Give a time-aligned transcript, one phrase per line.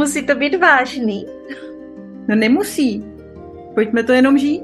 [0.00, 1.26] Musí to být vážný.
[2.28, 3.04] No nemusí.
[3.74, 4.62] Pojďme to jenom žít.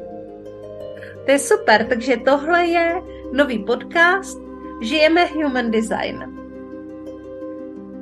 [1.25, 2.95] To je super, takže tohle je
[3.32, 4.41] nový podcast
[4.82, 6.25] Žijeme Human Design.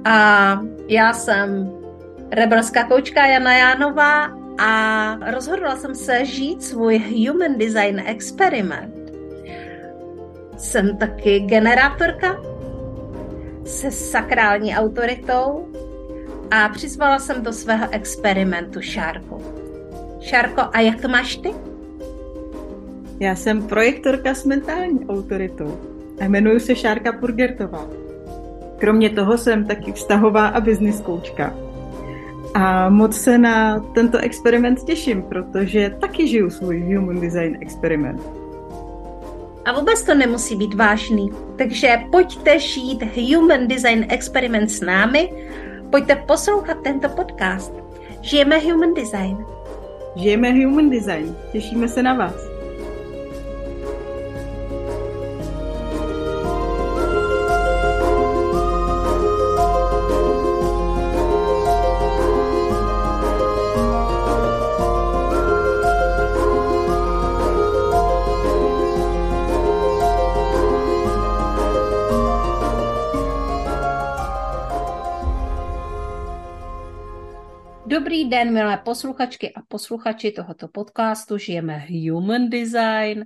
[0.05, 1.73] A já jsem
[2.31, 8.95] rebelská koučka Jana Jánová a rozhodla jsem se žít svůj Human Design experiment.
[10.57, 12.43] Jsem taky generátorka
[13.65, 15.69] se sakrální autoritou
[16.51, 19.43] a přizvala jsem do svého experimentu Šárku.
[20.21, 21.55] Šárko, a jak to máš ty?
[23.21, 25.79] Já jsem projektorka s mentální autoritou
[26.21, 27.87] a jmenuji se Šárka Purgertová.
[28.79, 31.55] Kromě toho jsem taky vztahová a business koučka.
[32.55, 38.21] A moc se na tento experiment těším, protože taky žiju svůj Human Design experiment.
[39.65, 41.31] A vůbec to nemusí být vážný.
[41.57, 45.31] Takže pojďte žít Human Design experiment s námi,
[45.95, 47.73] pojďte poslouchat tento podcast.
[48.21, 49.47] Žijeme Human Design.
[50.17, 51.37] Žijeme Human Design.
[51.53, 52.54] Těšíme se na vás.
[78.35, 81.39] Den, milé posluchačky a posluchači tohoto podcastu.
[81.39, 83.25] Žijeme Human Design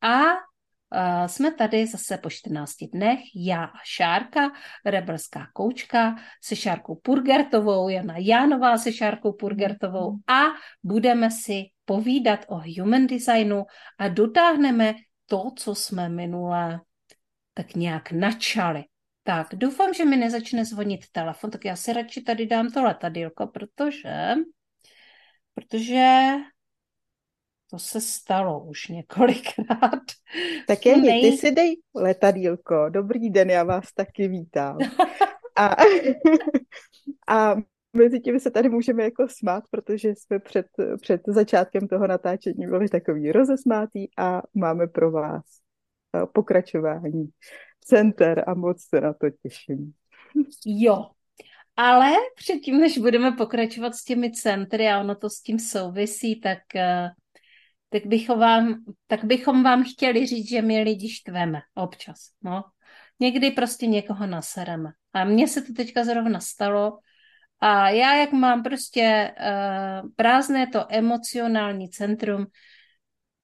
[0.00, 3.18] a uh, jsme tady zase po 14 dnech.
[3.36, 4.50] Já a Šárka,
[4.84, 10.42] rebelská koučka, se Šárkou Purgertovou, Jana Jánová se Šárkou Purgertovou a
[10.82, 13.64] budeme si povídat o Human Designu
[13.98, 14.94] a dotáhneme
[15.26, 16.80] to, co jsme minule
[17.54, 18.84] tak nějak načali.
[19.26, 23.46] Tak, doufám, že mi nezačne zvonit telefon, tak já si radši tady dám to letadílko,
[23.46, 24.34] protože,
[25.54, 26.32] protože
[27.70, 30.02] to se stalo už několikrát.
[30.66, 31.22] Tak je, Nej...
[31.22, 32.88] ty si dej letadílko.
[32.88, 34.78] Dobrý den, já vás taky vítám.
[35.56, 35.68] A,
[37.28, 37.54] a
[37.96, 40.66] mezi tím se tady můžeme jako smát, protože jsme před,
[41.00, 45.44] před začátkem toho natáčení byli takový rozesmátý a máme pro vás
[46.16, 47.28] eh, pokračování
[47.84, 49.92] center a moc se na to těším.
[50.66, 51.06] Jo,
[51.76, 56.58] ale předtím, než budeme pokračovat s těmi centry a ono to s tím souvisí, tak,
[56.76, 57.10] eh,
[57.88, 62.18] tak, bychom, vám, tak bychom vám chtěli říct, že my lidi štveme občas.
[62.42, 62.64] No.
[63.20, 64.90] Někdy prostě někoho nasereme.
[65.12, 66.98] A mně se to teďka zrovna stalo.
[67.60, 72.46] A já, jak mám prostě uh, prázdné to emocionální centrum,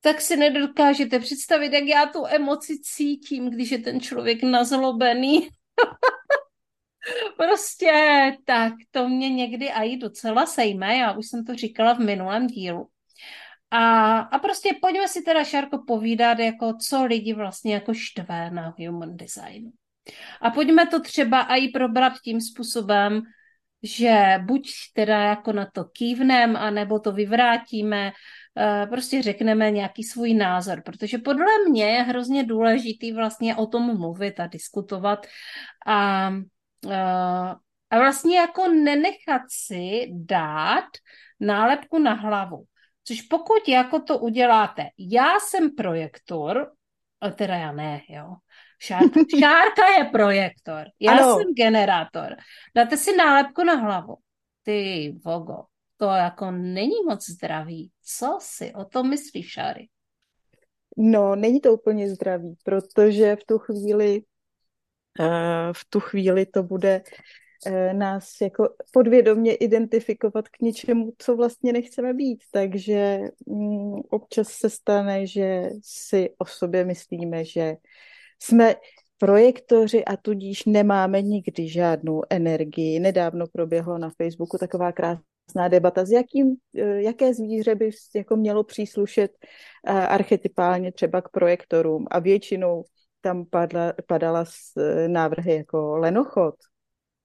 [0.00, 5.48] tak si nedokážete představit, jak já tu emoci cítím, když je ten člověk nazlobený.
[7.36, 7.92] prostě
[8.44, 12.88] tak, to mě někdy i docela sejme, já už jsem to říkala v minulém dílu.
[13.70, 18.74] A, a prostě pojďme si teda, Šárko, povídat, jako co lidi vlastně jako štve na
[18.78, 19.70] human designu.
[20.40, 23.22] A pojďme to třeba i probrat tím způsobem,
[23.82, 28.12] že buď teda jako na to kývnem, anebo to vyvrátíme,
[28.90, 34.40] prostě řekneme nějaký svůj názor, protože podle mě je hrozně důležitý vlastně o tom mluvit
[34.40, 35.26] a diskutovat
[35.86, 36.30] a,
[36.90, 37.54] eh,
[37.90, 40.84] a vlastně jako nenechat si dát
[41.40, 42.64] nálepku na hlavu.
[43.04, 46.72] Což pokud jako to uděláte, já jsem projektor,
[47.36, 48.34] teda já ne, jo,
[48.82, 51.36] Šárka, šárka je projektor, já ano.
[51.36, 52.36] jsem generátor.
[52.74, 54.16] Dáte si nálepku na hlavu.
[54.62, 55.62] Ty vogo,
[56.00, 57.90] to jako není moc zdravý.
[58.02, 59.88] Co si o tom myslíš, Šáry?
[60.96, 64.22] No, není to úplně zdravý, protože v tu chvíli
[65.20, 67.02] uh, v tu chvíli to bude
[67.66, 72.44] uh, nás jako podvědomě identifikovat k něčemu, co vlastně nechceme být.
[72.50, 77.76] Takže um, občas se stane, že si o sobě myslíme, že
[78.42, 78.74] jsme
[79.18, 83.00] projektoři a tudíž nemáme nikdy žádnou energii.
[83.00, 88.36] Nedávno proběhlo na Facebooku taková krásná krásná debata, s jakým, eh, jaké zvíře by jako
[88.36, 89.30] mělo příslušet
[89.86, 92.84] eh, archetypálně třeba k projektorům a většinou
[93.20, 96.54] tam padla, padala z eh, návrhy jako lenochod.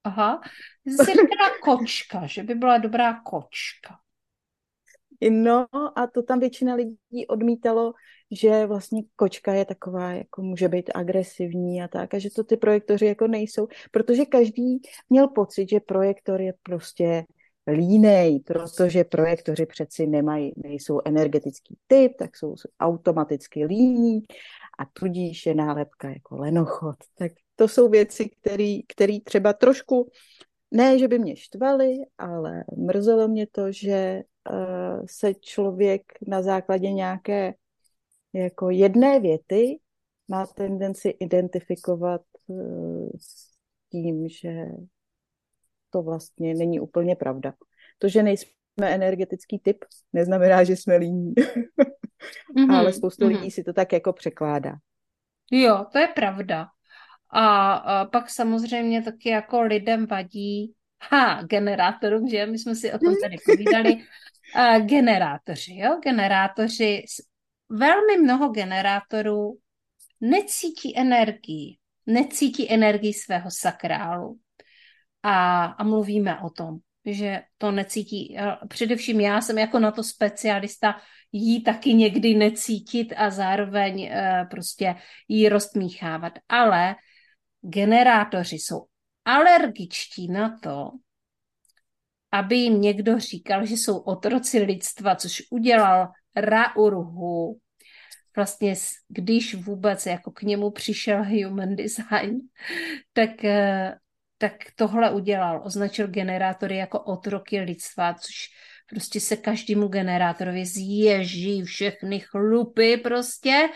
[0.03, 0.41] Aha,
[0.85, 3.99] jsi říkala kočka, že by byla dobrá kočka.
[5.31, 7.93] No a to tam většina lidí odmítalo,
[8.31, 12.57] že vlastně kočka je taková, jako může být agresivní a tak, a že to ty
[12.57, 17.25] projektoři jako nejsou, protože každý měl pocit, že projektor je prostě
[17.67, 24.21] línej, protože projektoři přeci nemají, nejsou energetický typ, tak jsou automaticky líní
[24.79, 26.95] a tudíž je nálepka jako lenochod.
[27.17, 28.29] Tak to jsou věci,
[28.87, 30.11] které třeba trošku
[30.71, 34.21] ne, že by mě štvali, ale mrzelo mě to, že
[34.51, 37.53] uh, se člověk na základě nějaké
[38.33, 39.79] jako jedné věty
[40.27, 43.55] má tendenci identifikovat uh, s
[43.89, 44.65] tím, že
[45.95, 47.53] to vlastně není úplně pravda.
[47.97, 49.77] To, že nejsme energetický typ,
[50.13, 51.33] neznamená, že jsme líní.
[52.55, 53.39] mm-hmm, ale spoustu mm-hmm.
[53.39, 54.75] lidí si to tak jako překládá.
[55.51, 56.67] Jo, to je pravda.
[57.29, 60.73] A, a pak samozřejmě taky jako lidem vadí,
[61.11, 63.97] ha, generátorům, že my jsme si o tom tady povídali,
[64.55, 67.05] a generátoři, jo, generátoři,
[67.69, 69.57] velmi mnoho generátorů
[70.21, 74.39] necítí energii, necítí energii svého sakrálu.
[75.27, 78.37] A, a mluvíme o tom, že to necítí.
[78.69, 80.95] Především já jsem jako na to specialista
[81.31, 84.95] jí taky někdy necítit a zároveň uh, prostě
[85.27, 86.33] jí rozmíchávat.
[86.49, 86.95] Ale
[87.61, 88.85] generátoři jsou
[89.25, 90.91] alergičtí na to,
[92.31, 97.59] aby jim někdo říkal, že jsou otroci lidstva, což udělal Raurhu,
[98.35, 98.75] vlastně
[99.07, 102.39] když vůbec jako k němu přišel human design,
[103.13, 103.97] tak, eh,
[104.37, 105.61] tak tohle udělal.
[105.65, 108.49] Označil generátory jako otroky lidstva, což
[108.89, 113.69] prostě se každému generátorovi zježí všechny chlupy prostě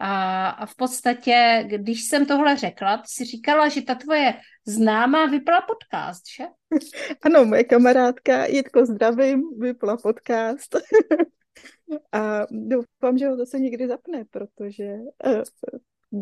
[0.00, 4.34] a, a v podstatě, když jsem tohle řekla, ty si říkala, že ta tvoje
[4.66, 6.44] známá vypla podcast, že?
[7.22, 10.76] Ano, moje kamarádka Jitko zdravím, vypla podcast.
[12.12, 14.94] a doufám, že ho zase někdy zapne, protože...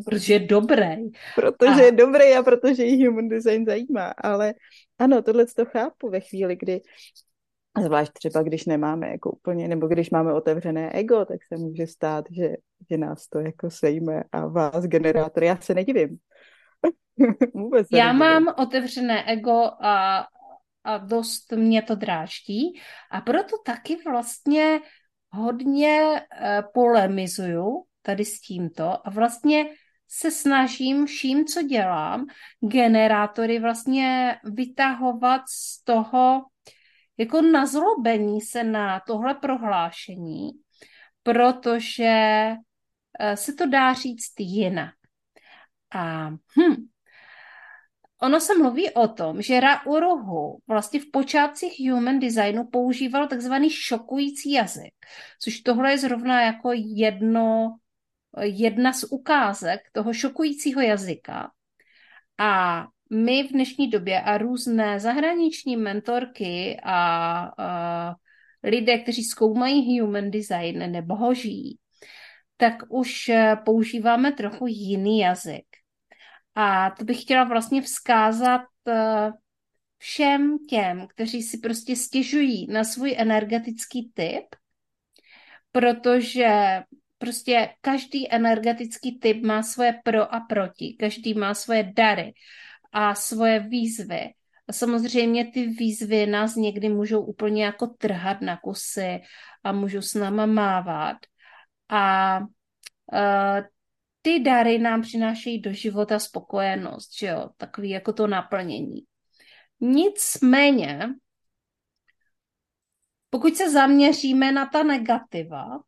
[0.05, 1.11] Protože je dobrý.
[1.35, 1.85] Protože a...
[1.85, 4.14] je dobrý a protože jí human design zajímá.
[4.17, 4.55] Ale
[4.99, 6.81] ano, tohle to chápu ve chvíli, kdy
[7.82, 12.25] Zvlášť třeba, když nemáme jako úplně, nebo když máme otevřené ego, tak se může stát,
[12.31, 12.55] že,
[12.91, 15.44] že nás to jako sejme a vás generátor.
[15.44, 16.19] Já se nedivím.
[17.55, 18.19] Vůbec Já nedivím.
[18.19, 20.26] mám otevřené ego a,
[20.85, 22.81] a dost mě to dráždí
[23.11, 24.81] a proto taky vlastně
[25.31, 29.67] hodně uh, polemizuju tady s tímto a vlastně
[30.16, 32.26] se snažím vším, co dělám,
[32.61, 36.44] generátory vlastně vytahovat z toho
[37.19, 40.50] jako nazlobení se na tohle prohlášení,
[41.22, 42.12] protože
[43.20, 44.94] eh, se to dá říct jinak.
[45.94, 46.88] A hm,
[48.22, 53.70] ono se mluví o tom, že Ra Uruhu vlastně v počátcích human designu používal takzvaný
[53.70, 54.94] šokující jazyk,
[55.43, 57.76] což tohle je zrovna jako jedno,
[58.42, 61.50] jedna z ukázek toho šokujícího jazyka.
[62.38, 66.96] A my v dnešní době a různé zahraniční mentorky a,
[67.58, 68.14] a
[68.62, 71.78] lidé, kteří zkoumají human design nebo ho žijí,
[72.56, 75.66] tak už eh, používáme trochu jiný jazyk.
[76.54, 79.31] A to bych chtěla vlastně vzkázat eh,
[79.98, 84.44] všem těm, kteří si prostě stěžují na svůj energetický typ,
[85.72, 86.82] protože
[87.19, 92.32] prostě každý energetický typ má svoje pro a proti, každý má svoje dary
[92.93, 94.34] a svoje výzvy.
[94.69, 99.20] A samozřejmě ty výzvy nás někdy můžou úplně jako trhat na kusy
[99.64, 101.16] a můžou s náma mávat.
[101.88, 103.60] A uh,
[104.22, 109.00] ty dary nám přinášejí do života spokojenost, že jo, takový jako to naplnění.
[109.81, 111.08] Nicméně,
[113.31, 115.82] pokud se zaměříme na ta negativa,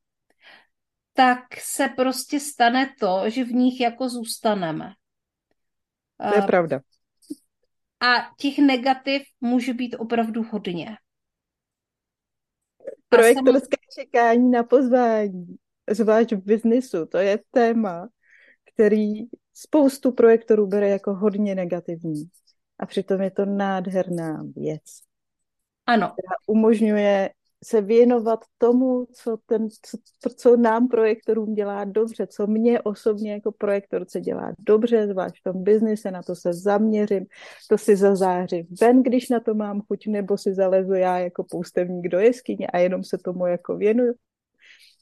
[1.16, 4.92] tak se prostě stane to, že v nich jako zůstaneme.
[6.30, 6.80] To je pravda.
[8.00, 10.96] A těch negativ může být opravdu hodně.
[13.08, 14.04] Projektorské sam...
[14.04, 15.56] čekání na pozvání,
[15.90, 18.08] zvlášť v biznisu, to je téma,
[18.74, 19.12] který
[19.54, 22.24] spoustu projektorů bere jako hodně negativní.
[22.78, 24.82] A přitom je to nádherná věc.
[25.86, 26.06] Ano.
[26.06, 27.30] Která umožňuje
[27.64, 33.52] se věnovat tomu, co, ten, co, co nám projektorům dělá dobře, co mě osobně jako
[33.52, 37.26] projektorce dělá dobře, zvlášť v tom biznise, na to se zaměřím,
[37.68, 42.08] to si zazářím ven, když na to mám chuť, nebo si zalezu já jako poustevník
[42.08, 44.14] do jeskyně a jenom se tomu jako věnuju.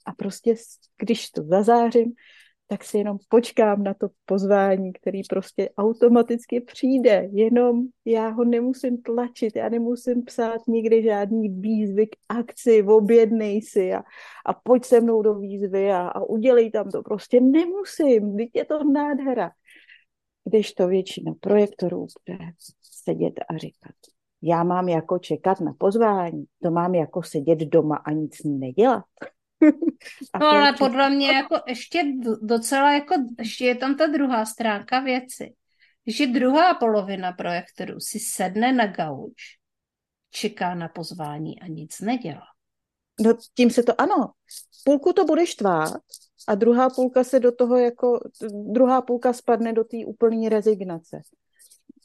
[0.07, 0.55] A prostě,
[0.99, 2.13] když to zazářím,
[2.67, 7.29] tak si jenom počkám na to pozvání, který prostě automaticky přijde.
[7.33, 13.93] Jenom já ho nemusím tlačit, já nemusím psát nikdy žádný výzvy k akci, objednej si
[13.93, 14.03] a,
[14.47, 17.03] a pojď se mnou do výzvy a, a udělej tam to.
[17.03, 19.51] Prostě nemusím, teď je to nádhera.
[20.45, 22.39] Když to většina projektorů bude
[22.83, 23.95] sedět a říkat,
[24.43, 29.05] já mám jako čekat na pozvání, to mám jako sedět doma a nic nedělat.
[30.41, 32.05] No ale podle mě jako ještě
[32.43, 35.55] docela jako, ještě je tam ta druhá stránka věci,
[36.07, 39.35] že druhá polovina projektoru si sedne na gauč,
[40.31, 42.47] čeká na pozvání a nic nedělá.
[43.21, 44.31] No tím se to, ano,
[44.85, 46.01] půlku to bude štvát
[46.49, 48.21] a druhá půlka se do toho jako,
[48.73, 51.21] druhá půlka spadne do té úplné rezignace.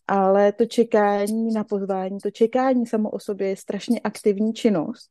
[0.08, 5.10] Ale to čekání na pozvání, to čekání samo o sobě je strašně aktivní činnost,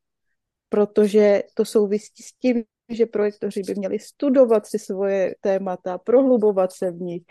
[0.69, 6.91] protože to souvisí s tím, že projektoři by měli studovat si svoje témata, prohlubovat se
[6.91, 7.23] v nich,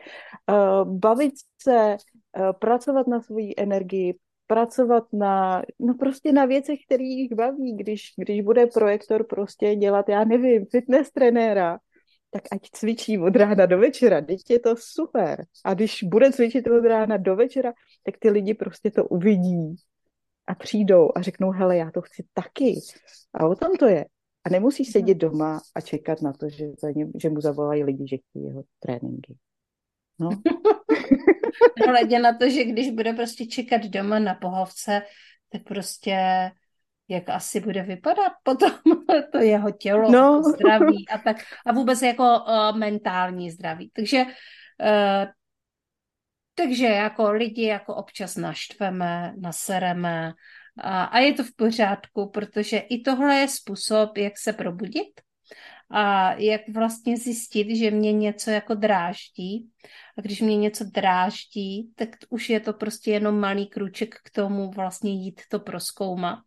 [0.50, 0.54] eh,
[0.84, 1.98] bavit se,
[2.38, 4.16] eh, pracovat na svoji energii,
[4.48, 10.10] pracovat na, no prostě na věcech, které jich baví, když, když bude projektor prostě dělat,
[10.10, 11.80] já nevím, fitness trenéra,
[12.30, 15.46] tak ať cvičí od rána do večera, teď je to super.
[15.66, 19.76] A když bude cvičit od rána do večera, tak ty lidi prostě to uvidí
[20.48, 22.80] a přijdou a řeknou, hele, já to chci taky.
[23.34, 24.06] A o tom to je.
[24.44, 24.92] A nemusí mhm.
[24.92, 28.46] sedět doma a čekat na to, že, za ně, že mu zavolají lidi, že chtějí
[28.46, 29.36] jeho tréninky.
[30.20, 30.30] No.
[31.88, 35.02] Hledě na to, že když bude prostě čekat doma na pohovce,
[35.52, 36.18] tak prostě
[37.08, 38.72] jak asi bude vypadat potom
[39.32, 40.44] to jeho tělo, no.
[40.44, 43.92] zdraví a tak a vůbec jako uh, mentální zdraví.
[43.96, 45.32] Takže uh,
[46.58, 50.34] takže jako lidi jako občas naštveme, nasereme
[50.80, 55.22] a, a je to v pořádku, protože i tohle je způsob, jak se probudit
[55.92, 59.70] a jak vlastně zjistit, že mě něco jako dráždí.
[60.18, 64.72] A když mě něco dráždí, tak už je to prostě jenom malý kruček k tomu
[64.72, 66.40] vlastně jít to proskoumat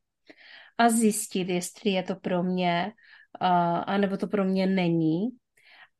[0.79, 2.93] a zjistit, jestli je to pro mě,
[3.41, 5.29] a, nebo to pro mě není.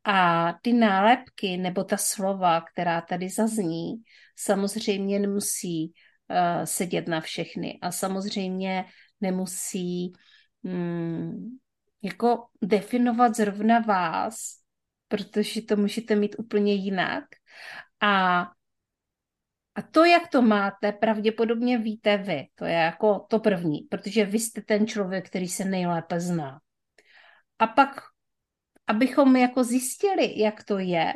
[0.05, 3.95] A ty nálepky nebo ta slova, která tady zazní,
[4.37, 5.93] samozřejmě nemusí
[6.31, 8.85] uh, sedět na všechny a samozřejmě
[9.21, 10.13] nemusí
[10.63, 11.59] um,
[12.03, 14.35] jako definovat zrovna vás,
[15.09, 17.25] protože to můžete mít úplně jinak.
[18.01, 18.41] A,
[19.75, 22.47] a to, jak to máte, pravděpodobně víte vy.
[22.55, 26.61] To je jako to první, protože vy jste ten člověk, který se nejlépe zná.
[27.59, 28.01] A pak,
[28.91, 31.15] abychom jako zjistili, jak to je,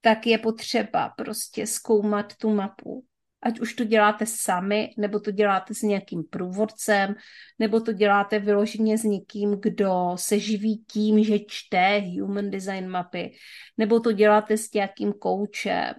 [0.00, 3.04] tak je potřeba prostě zkoumat tu mapu
[3.42, 7.14] Ať už to děláte sami, nebo to děláte s nějakým průvodcem,
[7.58, 13.32] nebo to děláte vyloženě s někým, kdo se živí tím, že čte human design mapy,
[13.76, 15.94] nebo to děláte s nějakým koučem.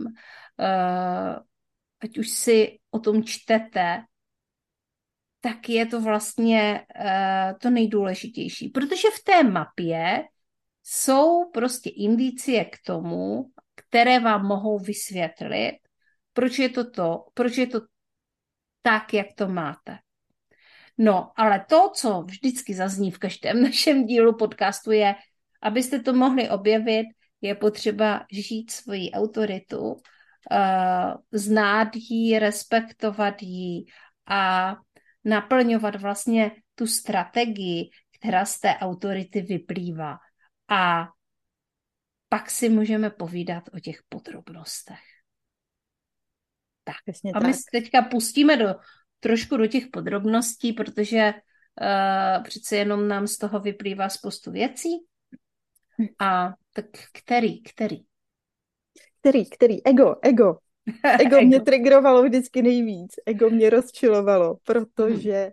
[0.60, 1.36] Eh,
[2.02, 4.04] ať už si o tom čtete,
[5.44, 8.70] tak je to vlastně uh, to nejdůležitější.
[8.70, 10.24] Protože v té mapě
[10.92, 13.46] jsou prostě indicie k tomu,
[13.76, 15.80] které vám mohou vysvětlit,
[16.34, 17.80] proč je to to, proč je to
[18.82, 19.98] tak, jak to máte.
[20.98, 25.16] No, ale to, co vždycky zazní v každém našem dílu podcastu, je,
[25.62, 27.08] abyste to mohli objevit,
[27.42, 29.98] je potřeba žít svoji autoritu, uh,
[31.32, 33.86] znát ji, respektovat ji
[34.28, 34.76] a
[35.26, 40.18] naplňovat vlastně tu strategii, která z té autority vyplývá.
[40.72, 41.08] A
[42.30, 45.04] pak si můžeme povídat o těch podrobnostech.
[46.84, 46.96] Tak.
[47.06, 47.62] Přesně a my tak.
[47.72, 48.76] teďka pustíme do,
[49.20, 54.90] trošku do těch podrobností, protože uh, přece jenom nám z toho vyplývá spoustu věcí.
[56.20, 57.98] A tak který, který?
[59.20, 59.86] Který, který?
[59.86, 60.58] Ego, ego.
[61.20, 61.42] Ego, ego.
[61.42, 63.12] mě triggerovalo vždycky nejvíc.
[63.26, 65.52] Ego mě rozčilovalo, protože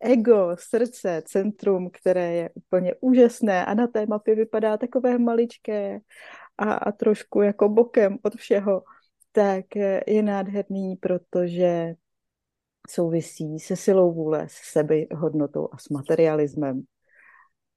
[0.00, 5.98] ego, srdce, centrum, které je úplně úžasné a na té mapě vypadá takové maličké
[6.58, 8.82] a, a trošku jako bokem od všeho,
[9.32, 9.76] tak
[10.06, 11.94] je nádherný, protože
[12.90, 16.82] souvisí se silou vůle, s sebehodnotou a s materialismem.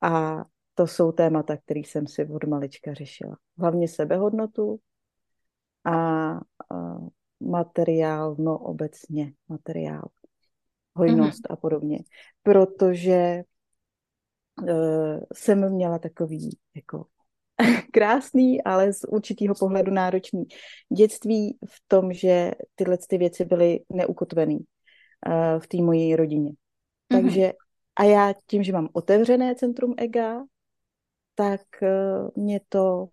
[0.01, 0.43] A
[0.75, 3.37] to jsou témata, které jsem si od malička řešila.
[3.57, 4.79] Hlavně sebehodnotu
[5.83, 6.39] a, a
[7.39, 10.09] materiál, no obecně materiál,
[10.99, 11.53] hojnost mm-hmm.
[11.53, 11.99] a podobně.
[12.43, 13.43] Protože
[14.61, 17.05] uh, jsem měla takový jako
[17.93, 20.43] krásný, ale z určitého pohledu náročný
[20.97, 26.51] dětství v tom, že tyhle ty věci byly neukotvený uh, v té mojí rodině.
[26.51, 27.21] Mm-hmm.
[27.21, 27.53] Takže
[27.99, 30.43] a já tím, že mám otevřené centrum ega,
[31.35, 33.07] tak uh, mě to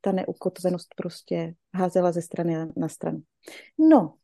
[0.00, 3.22] ta neukotvenost prostě házela ze strany na stranu.
[3.78, 4.14] No,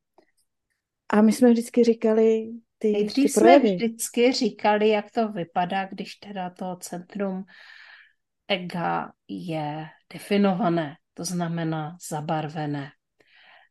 [1.13, 2.51] a my jsme vždycky říkali
[2.83, 7.45] ty, Nejdřív ty jsme vždycky říkali, jak to vypadá, když teda to centrum
[8.49, 12.91] ega je definované, to znamená zabarvené.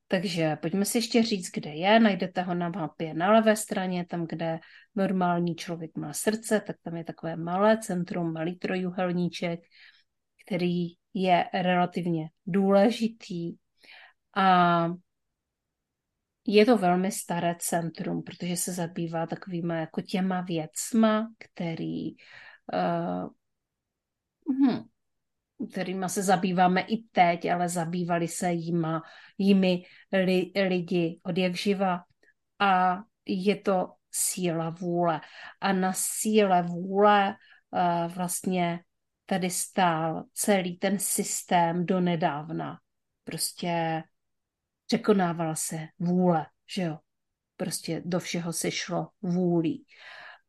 [0.08, 2.00] Takže pojďme si ještě říct, kde je.
[2.00, 4.60] Najdete ho na mapě na levé straně, tam, kde
[4.96, 9.60] normální člověk má srdce, tak tam je takové malé centrum, malý trojuhelníček,
[10.46, 13.54] který je relativně důležitý.
[14.36, 14.88] A
[16.48, 22.12] je to velmi staré centrum, protože se zabývá takovýma jako těma věcma, který
[22.74, 23.30] uh,
[24.50, 24.84] hm,
[25.72, 29.02] kterýma se zabýváme i teď, ale zabývali se jima,
[29.38, 32.04] jimi li, lidi od jak živa.
[32.60, 35.22] A je to síla vůle.
[35.62, 37.36] A na síle vůle
[37.72, 38.80] uh, vlastně
[39.26, 42.80] tady stál celý ten systém do nedávna.
[43.24, 44.04] Prostě
[44.90, 46.98] překonávala se vůle, že jo.
[47.58, 49.86] Prostě do všeho se šlo vůlí.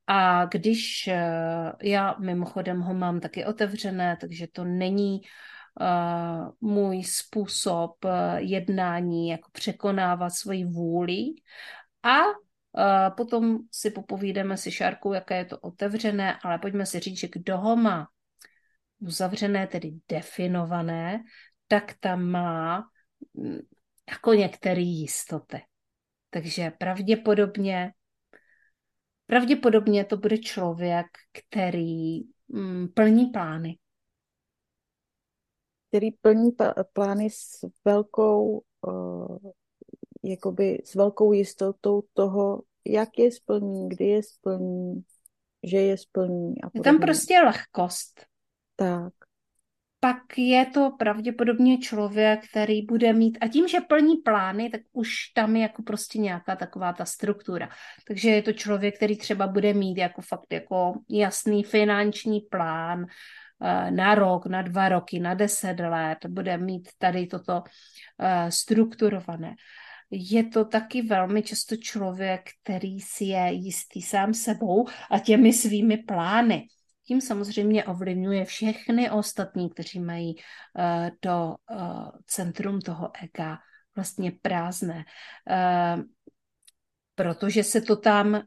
[0.07, 8.05] A když eh, já mimochodem ho mám taky otevřené, takže to není uh, můj způsob
[8.05, 11.25] uh, jednání, jako překonávat svoji vůli.
[12.03, 17.19] A uh, potom si popovídáme si Šárkou, jaké je to otevřené, ale pojďme si říct,
[17.19, 18.09] že kdo ho má
[19.01, 21.23] uzavřené, tedy definované,
[21.69, 22.85] tak tam má
[23.35, 23.59] mm,
[24.11, 25.63] jako některé jistoty.
[26.31, 27.93] Takže pravděpodobně
[29.31, 33.79] Pravděpodobně to bude člověk, který mm, plní plány.
[35.89, 36.51] Který plní
[36.93, 39.39] plány s velkou, uh,
[40.23, 45.05] jakoby s velkou jistotou toho, jak je splní, kdy je splní,
[45.63, 46.63] že je splní.
[46.63, 48.27] A je tam prostě lehkost.
[48.77, 49.13] Tak
[50.01, 55.13] pak je to pravděpodobně člověk, který bude mít, a tím, že plní plány, tak už
[55.35, 57.69] tam je jako prostě nějaká taková ta struktura.
[58.07, 63.07] Takže je to člověk, který třeba bude mít jako fakt jako jasný finanční plán
[63.63, 67.63] eh, na rok, na dva roky, na deset let, bude mít tady toto
[68.19, 69.55] eh, strukturované.
[70.11, 75.97] Je to taky velmi často člověk, který si je jistý sám sebou a těmi svými
[75.97, 76.67] plány
[77.11, 83.59] tím samozřejmě ovlivňuje všechny ostatní, kteří mají uh, to uh, centrum toho ega
[83.97, 85.05] vlastně prázdné,
[85.51, 86.03] uh,
[87.15, 88.41] protože se to tam uh,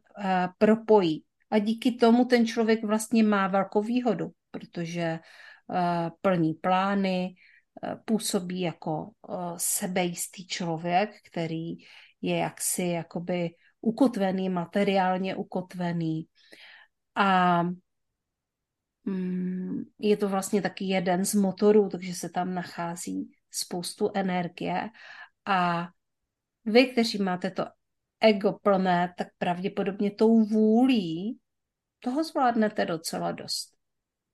[0.57, 1.23] propojí.
[1.51, 5.19] A díky tomu ten člověk vlastně má velkou výhodu, protože
[5.67, 7.35] uh, plní plány,
[7.83, 11.75] uh, působí jako uh, sebejistý člověk, který
[12.21, 13.49] je jaksi jakoby
[13.81, 16.27] ukotvený, materiálně ukotvený.
[17.15, 17.63] A
[19.99, 24.89] je to vlastně taky jeden z motorů, takže se tam nachází spoustu energie
[25.45, 25.87] a
[26.65, 27.65] vy, kteří máte to
[28.19, 31.39] ego plné, tak pravděpodobně tou vůlí
[31.99, 33.73] toho zvládnete docela dost.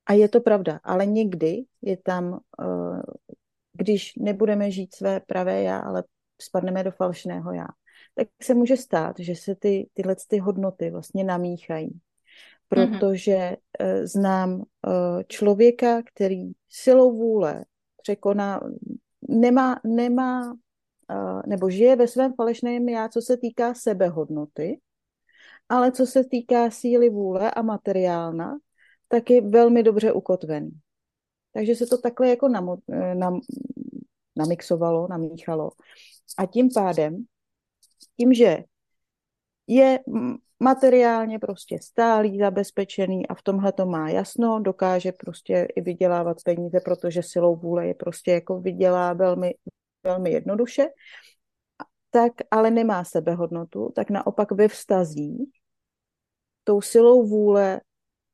[0.05, 3.01] A je to pravda, ale někdy je tam, eh,
[3.73, 6.03] když nebudeme žít své pravé já, ale
[6.41, 7.67] spadneme do falšného já,
[8.15, 11.99] tak se může stát, že se ty, tyhle ty hodnoty vlastně namíchají.
[12.69, 14.05] Protože mm-hmm.
[14.05, 17.65] znám eh, člověka, který silou vůle
[18.01, 18.62] překoná,
[19.27, 20.58] nemá, nemá
[21.12, 24.79] eh, nebo žije ve svém falešném já, co se týká sebehodnoty,
[25.69, 28.58] ale co se týká síly vůle a materiálna,
[29.08, 30.71] tak je velmi dobře ukotvený.
[31.53, 32.77] Takže se to takhle jako nam,
[33.13, 33.39] nam,
[34.38, 35.71] namixovalo, namíchalo.
[36.38, 37.25] A tím pádem,
[38.17, 38.63] tím, že
[39.69, 39.99] je
[40.60, 46.79] materiálně prostě stálý, zabezpečený a v tomhle to má jasno, dokáže prostě i vydělávat peníze,
[46.86, 49.53] protože silou vůle je prostě jako vydělá velmi,
[50.03, 50.88] velmi jednoduše,
[52.10, 55.49] tak ale nemá sebehodnotu, tak naopak ve vztazích
[56.63, 57.82] tou silou vůle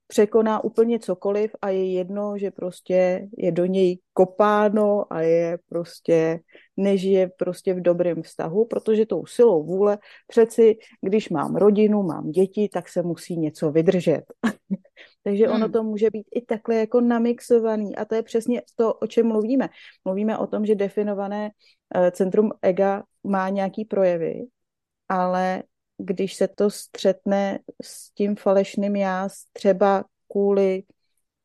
[0.08, 6.40] překoná úplně cokoliv a je jedno, že prostě je do něj kopáno a je prostě,
[6.78, 12.70] nežije prostě v dobrém vztahu, protože tou silou vůle přeci, když mám rodinu, mám děti,
[12.74, 14.24] tak se musí něco vydržet.
[15.24, 15.72] Takže ono hmm.
[15.72, 19.70] to může být i takhle jako namixovaný a to je přesně to, o čem mluvíme.
[20.06, 21.50] Mluvíme o tom, že definované
[21.96, 24.46] eh, centrum ega má nějaký projevy,
[25.10, 25.64] ale
[25.98, 30.84] když se to střetne s tím falešným já, třeba kvůli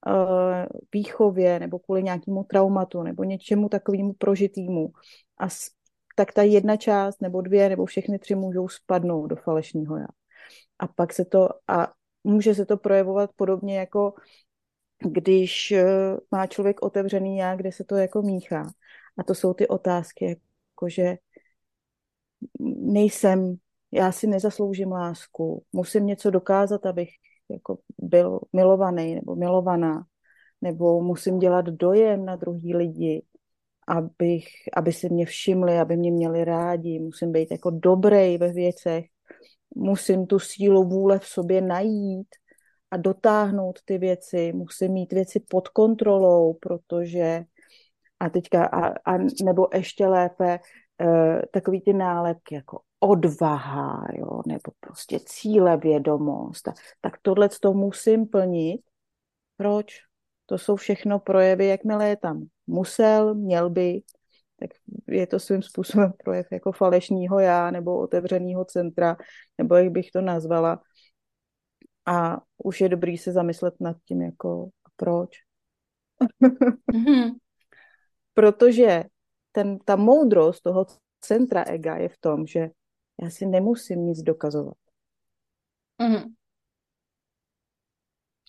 [0.06, 4.92] uh, výchově nebo kvůli nějakému traumatu nebo něčemu takovému prožitýmu.
[5.38, 5.70] A s,
[6.16, 10.08] tak ta jedna část nebo dvě nebo všechny tři můžou spadnout do falešného já.
[10.78, 11.92] A pak se to, a
[12.24, 14.14] může se to projevovat podobně jako
[15.02, 18.66] když uh, má člověk otevřený já, kde se to jako míchá.
[19.18, 21.16] A to jsou ty otázky, jakože
[22.76, 23.56] nejsem
[23.92, 27.08] já si nezasloužím lásku, musím něco dokázat, abych
[27.48, 30.04] jako byl milovaný nebo milovaná,
[30.62, 33.24] nebo musím dělat dojem na druhý lidi,
[33.88, 39.04] abych, aby se mě všimli, aby mě měli rádi, musím být jako dobrý ve věcech,
[39.74, 42.28] musím tu sílu vůle v sobě najít
[42.90, 47.44] a dotáhnout ty věci, musím mít věci pod kontrolou, protože
[48.20, 50.58] a teďka, a, a nebo ještě lépe,
[51.02, 56.68] uh, takový ty nálepky jako odvaha, jo, nebo prostě cíle vědomost,
[57.00, 58.80] tak tohle to musím plnit.
[59.56, 59.98] Proč?
[60.46, 64.02] To jsou všechno projevy, jakmile je tam musel, měl by,
[64.56, 64.70] tak
[65.08, 69.16] je to svým způsobem projev jako falešního já nebo otevřeného centra,
[69.58, 70.82] nebo jak bych to nazvala.
[72.06, 75.30] A už je dobrý se zamyslet nad tím, jako proč.
[76.92, 77.30] Mm-hmm.
[78.34, 79.04] Protože
[79.52, 80.86] ten, ta moudrost toho
[81.20, 82.70] centra ega je v tom, že
[83.22, 84.76] já si nemusím nic dokazovat.
[86.00, 86.34] Mm-hmm.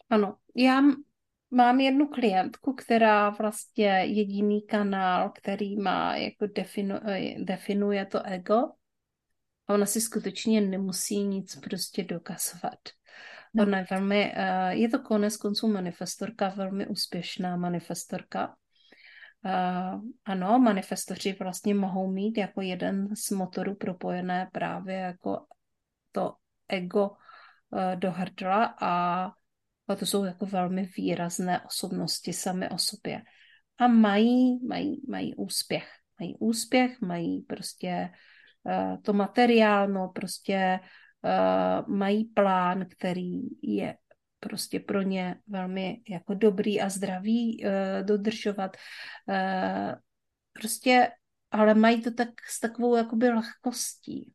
[0.10, 0.82] Ano, já
[1.52, 8.56] mám jednu klientku, která vlastně jediný kanál, který má, jako definu, eh, definuje to ego.
[9.68, 12.80] A ona si skutečně nemusí nic prostě dokazovat.
[13.62, 18.58] Ona je velmi, eh, je to konec konců manifestorka, velmi úspěšná manifestorka.
[19.46, 25.46] Uh, ano, manifestoři vlastně mohou mít jako jeden z motorů propojené právě jako
[26.12, 26.36] to
[26.68, 29.32] ego uh, do hrdla a,
[30.00, 33.22] to jsou jako velmi výrazné osobnosti sami o sobě.
[33.78, 35.90] A mají, mají, mají úspěch.
[36.20, 38.10] Mají úspěch, mají prostě
[38.64, 40.80] uh, to materiálno, prostě
[41.88, 43.98] mají plán, který je
[44.42, 48.78] prostě pro ně velmi jako dobrý a zdravý uh, dodržovat.
[49.30, 49.96] Uh,
[50.54, 51.12] prostě,
[51.52, 54.34] ale mají to tak s takovou jakoby lehkostí.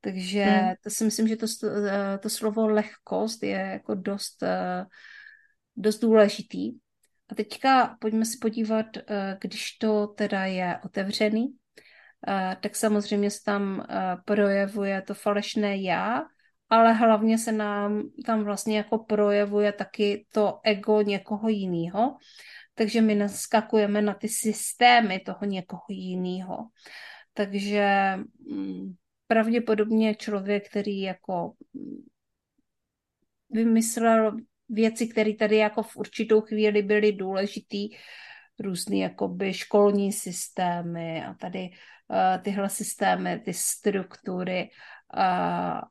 [0.00, 0.74] Takže hmm.
[0.82, 4.42] to si myslím, že to, eh, to slovo lehkost je jako dost,
[5.76, 6.72] dost důležitý.
[7.28, 8.86] A teďka pojďme si podívat,
[9.40, 11.56] když to teda je otevřený,
[12.60, 13.86] tak samozřejmě se tam
[14.24, 16.22] projevuje to falešné já,
[16.70, 22.16] ale hlavně se nám tam vlastně jako projevuje taky to ego někoho jiného.
[22.74, 26.56] Takže my naskakujeme na ty systémy toho někoho jiného.
[27.32, 28.14] Takže
[28.50, 28.94] mm,
[29.26, 32.04] pravděpodobně člověk, který jako mm,
[33.50, 34.36] vymyslel
[34.68, 37.88] věci, které tady jako v určitou chvíli byly důležitý,
[38.58, 41.70] různý jakoby školní systémy a tady
[42.08, 44.70] uh, tyhle systémy, ty struktury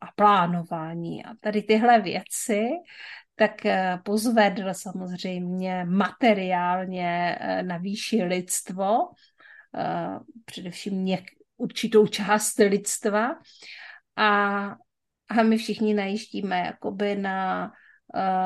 [0.01, 2.69] a plánování a tady tyhle věci,
[3.35, 9.09] tak eh, pozvedl samozřejmě materiálně eh, na výši lidstvo,
[9.75, 11.23] eh, především něk,
[11.57, 13.35] určitou část lidstva
[14.15, 14.27] a,
[15.29, 17.71] a my všichni najíždíme jakoby na,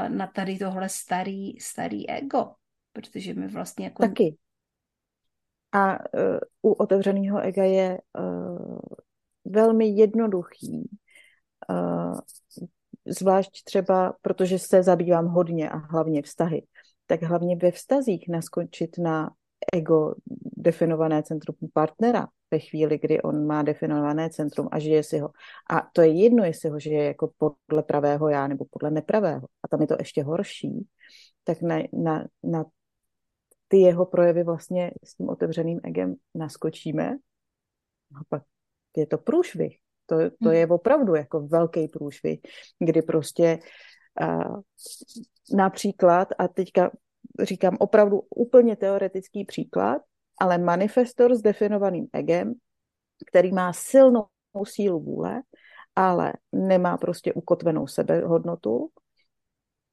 [0.08, 2.54] na tady tohle starý, starý ego,
[2.94, 4.04] protože my vlastně jako...
[4.04, 4.38] Taky.
[5.72, 8.80] A uh, u otevřeného ega je uh,
[9.52, 10.90] velmi jednoduchý.
[11.70, 12.20] Uh,
[13.06, 16.68] zvlášť třeba, protože se zabývám hodně a hlavně vztahy,
[17.06, 19.32] tak hlavně ve vztazích naskočit na
[19.74, 20.16] ego
[20.58, 25.30] definované centrum partnera ve chvíli, kdy on má definované centrum a žije si ho.
[25.70, 29.48] A to je jedno, jestli ho žije jako podle pravého já nebo podle nepravého.
[29.64, 30.88] A tam je to ještě horší.
[31.44, 32.66] Tak na, na, na
[33.68, 37.18] ty jeho projevy vlastně s tím otevřeným egem naskočíme
[38.16, 38.44] a pak
[38.98, 39.78] je to průšvih.
[40.06, 40.72] To, to je hmm.
[40.72, 42.40] opravdu jako velký průšvih,
[42.80, 43.60] kdy prostě
[44.22, 44.62] uh,
[45.54, 46.92] například, a teďka
[47.42, 50.02] říkám opravdu úplně teoretický příklad,
[50.40, 52.54] ale manifestor s definovaným egem,
[53.28, 54.28] který má silnou
[54.64, 55.42] sílu vůle,
[55.96, 58.90] ale nemá prostě ukotvenou sebehodnotu,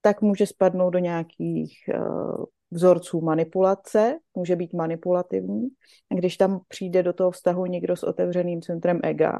[0.00, 5.68] tak může spadnout do nějakých uh, vzorců manipulace, může být manipulativní.
[6.10, 9.38] A když tam přijde do toho vztahu někdo s otevřeným centrem ega,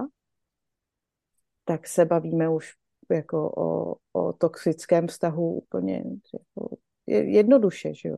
[1.65, 2.73] tak se bavíme už
[3.11, 8.17] jako o, o toxickém vztahu úplně jako jednoduše, že jo.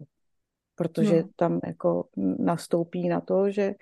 [0.74, 1.28] Protože no.
[1.36, 3.74] tam jako nastoupí na to, že,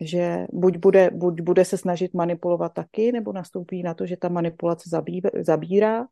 [0.00, 4.28] že buď, bude, buď bude se snažit manipulovat taky, nebo nastoupí na to, že ta
[4.28, 6.06] manipulace zabí, zabírá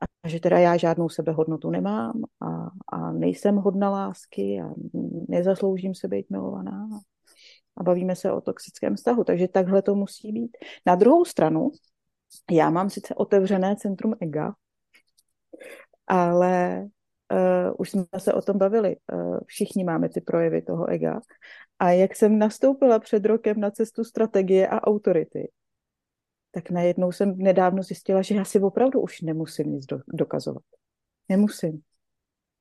[0.00, 4.74] a že teda já žádnou sebehodnotu nemám a, a nejsem hodna lásky a
[5.28, 6.88] nezasloužím se být milovaná
[7.76, 9.24] a bavíme se o toxickém vztahu.
[9.24, 10.56] Takže takhle to musí být.
[10.86, 11.70] Na druhou stranu,
[12.50, 14.54] já mám sice otevřené centrum ega,
[16.06, 16.86] ale
[17.32, 18.96] uh, už jsme se o tom bavili.
[19.12, 21.20] Uh, všichni máme ty projevy toho ega.
[21.78, 25.48] A jak jsem nastoupila před rokem na cestu strategie a autority,
[26.50, 30.62] tak najednou jsem nedávno zjistila, že já si opravdu už nemusím nic do, dokazovat.
[31.28, 31.82] Nemusím.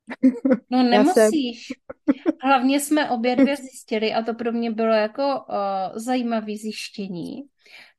[0.69, 1.67] No nemusíš.
[1.67, 2.33] Jsem...
[2.41, 7.43] Hlavně jsme obě dvě zjistili, a to pro mě bylo jako uh, zajímavé zjištění,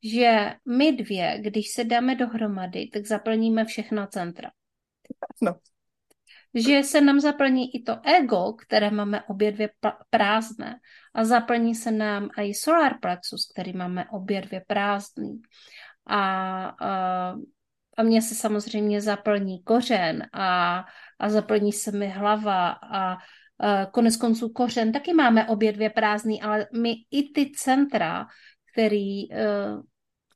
[0.03, 4.51] že my dvě, když se dáme dohromady, tak zaplníme všechna centra.
[5.42, 5.55] No.
[6.55, 9.70] že se nám zaplní i to ego, které máme obě dvě
[10.11, 10.81] prázdné
[11.14, 15.40] a zaplní se nám i solar plexus, který máme obě dvě prázdný.
[16.09, 16.21] A,
[16.81, 17.35] a,
[17.97, 20.85] a mně se samozřejmě zaplní kořen a,
[21.18, 24.92] a zaplní se mi hlava a, a konec konců kořen.
[24.92, 28.27] Taky máme obě dvě prázdný, ale my i ty centra,
[28.73, 29.47] který, e,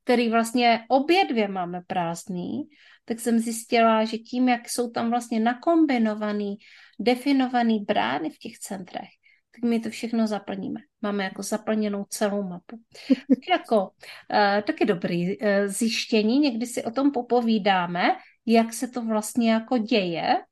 [0.05, 2.63] který vlastně obě dvě máme prázdný,
[3.05, 6.57] tak jsem zjistila, že tím, jak jsou tam vlastně nakombinovaný,
[7.01, 9.09] definovaný brány v těch centrech,
[9.55, 10.81] tak my to všechno zaplníme.
[11.03, 12.81] Máme jako zaplněnou celou mapu.
[13.29, 19.03] Tak jako, uh, taky dobrý uh, zjištění, někdy si o tom popovídáme, jak se to
[19.03, 20.43] vlastně jako děje,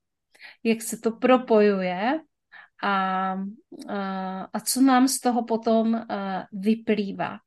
[0.65, 2.21] jak se to propojuje
[2.83, 3.33] a,
[3.89, 6.07] a, a co nám z toho potom
[6.53, 7.39] vyplývá.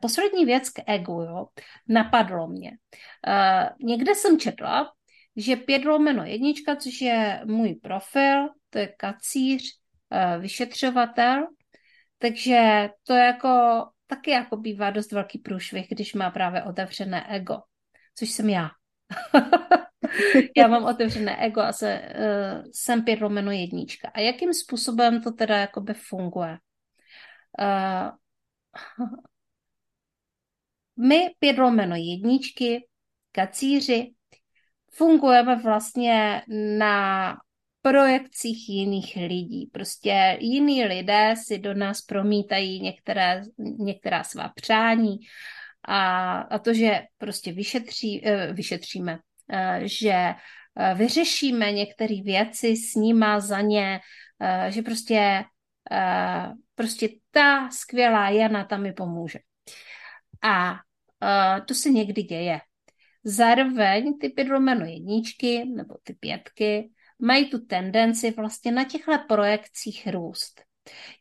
[0.00, 1.46] Poslední věc k egu, jo,
[1.88, 2.70] napadlo mě.
[3.82, 4.92] Někde jsem četla,
[5.36, 9.79] že pět lomeno jednička, což je můj profil, to je kacíř,
[10.38, 11.46] vyšetřovatel,
[12.18, 13.48] takže to jako
[14.06, 17.58] taky jako bývá dost velký průšvih, když má právě otevřené ego,
[18.14, 18.70] což jsem já.
[20.56, 24.10] Já mám otevřené ego a se, uh, jsem pět lomeno jednička.
[24.14, 26.58] A jakým způsobem to teda jakoby funguje?
[27.60, 28.10] Uh,
[31.06, 32.88] my pět lomeno jedničky,
[33.32, 34.14] kacíři,
[34.92, 36.42] fungujeme vlastně
[36.78, 37.36] na
[37.82, 39.70] projekcích jiných lidí.
[39.72, 45.16] Prostě jiní lidé si do nás promítají některé, některá svá přání
[45.84, 49.18] a, a to, že prostě vyšetří, uh, vyšetříme,
[49.52, 50.34] Eh, že
[50.76, 54.00] eh, vyřešíme některé věci s nima za ně,
[54.40, 55.44] eh, že prostě,
[56.74, 59.38] prostě ta skvělá Jana tam mi pomůže.
[60.42, 60.74] A
[61.66, 62.60] to se někdy děje.
[63.24, 70.60] Zároveň ty pětlomeno jedničky nebo ty pětky mají tu tendenci vlastně na těchto projekcích růst.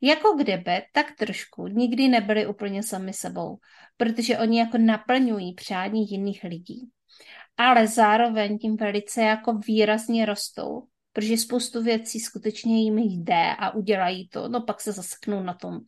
[0.01, 3.57] Jako kdyby tak trošku nikdy nebyli úplně sami sebou,
[3.97, 6.89] protože oni jako naplňují přání jiných lidí
[7.59, 14.29] ale zároveň tím velice jako výrazně rostou, protože spoustu věcí skutečně jim jde a udělají
[14.29, 15.79] to, no pak se zaseknou na tom,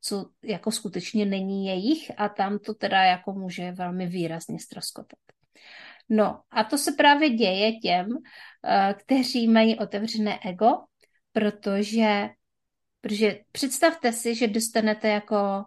[0.00, 5.18] co jako skutečně není jejich a tam to teda jako může velmi výrazně ztroskotat.
[6.08, 8.06] No a to se právě děje těm,
[8.64, 10.70] eh, kteří mají otevřené ego,
[11.32, 12.28] protože,
[13.00, 15.64] protože představte si, že dostanete jako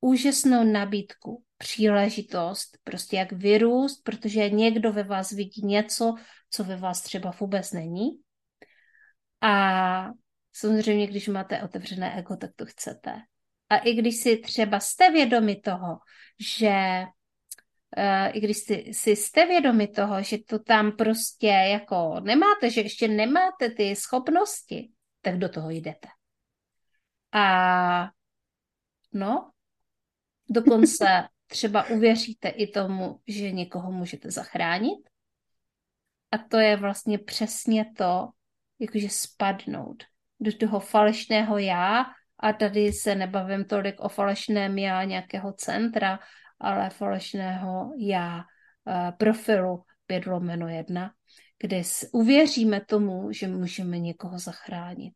[0.00, 6.14] úžasnou nabídku příležitost, prostě jak vyrůst, protože někdo ve vás vidí něco,
[6.50, 8.10] co ve vás třeba vůbec není.
[9.40, 10.10] A
[10.52, 13.12] samozřejmě, když máte otevřené ego, tak to chcete.
[13.68, 15.98] A i když si třeba jste vědomi toho,
[16.58, 17.04] že
[18.32, 23.08] i když si, si jste vědomi toho, že to tam prostě jako nemáte, že ještě
[23.08, 26.08] nemáte ty schopnosti, tak do toho jdete.
[27.32, 28.10] A
[29.12, 29.50] no,
[30.48, 35.08] dokonce třeba uvěříte i tomu, že někoho můžete zachránit.
[36.30, 38.28] A to je vlastně přesně to,
[38.78, 40.04] jakože spadnout
[40.40, 42.04] do toho falešného já
[42.38, 46.18] a tady se nebavím tolik o falešném já nějakého centra,
[46.62, 51.14] ale falešného já uh, profilu 5 lomeno 1,
[51.58, 55.14] kde uvěříme tomu, že můžeme někoho zachránit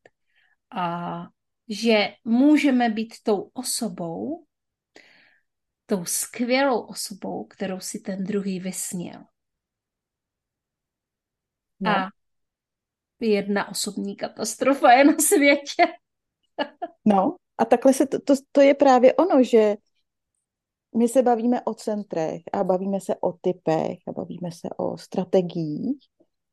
[0.71, 1.23] a
[1.69, 4.45] že můžeme být tou osobou,
[5.87, 9.25] tou skvělou osobou, kterou si ten druhý vysněl.
[11.81, 11.91] No.
[11.91, 12.11] A
[13.21, 15.87] jedna osobní katastrofa je na světě.
[17.05, 19.77] no a takhle se to, to, to je právě ono, že
[20.97, 25.99] my se bavíme o centrech a bavíme se o typech a bavíme se o strategiích,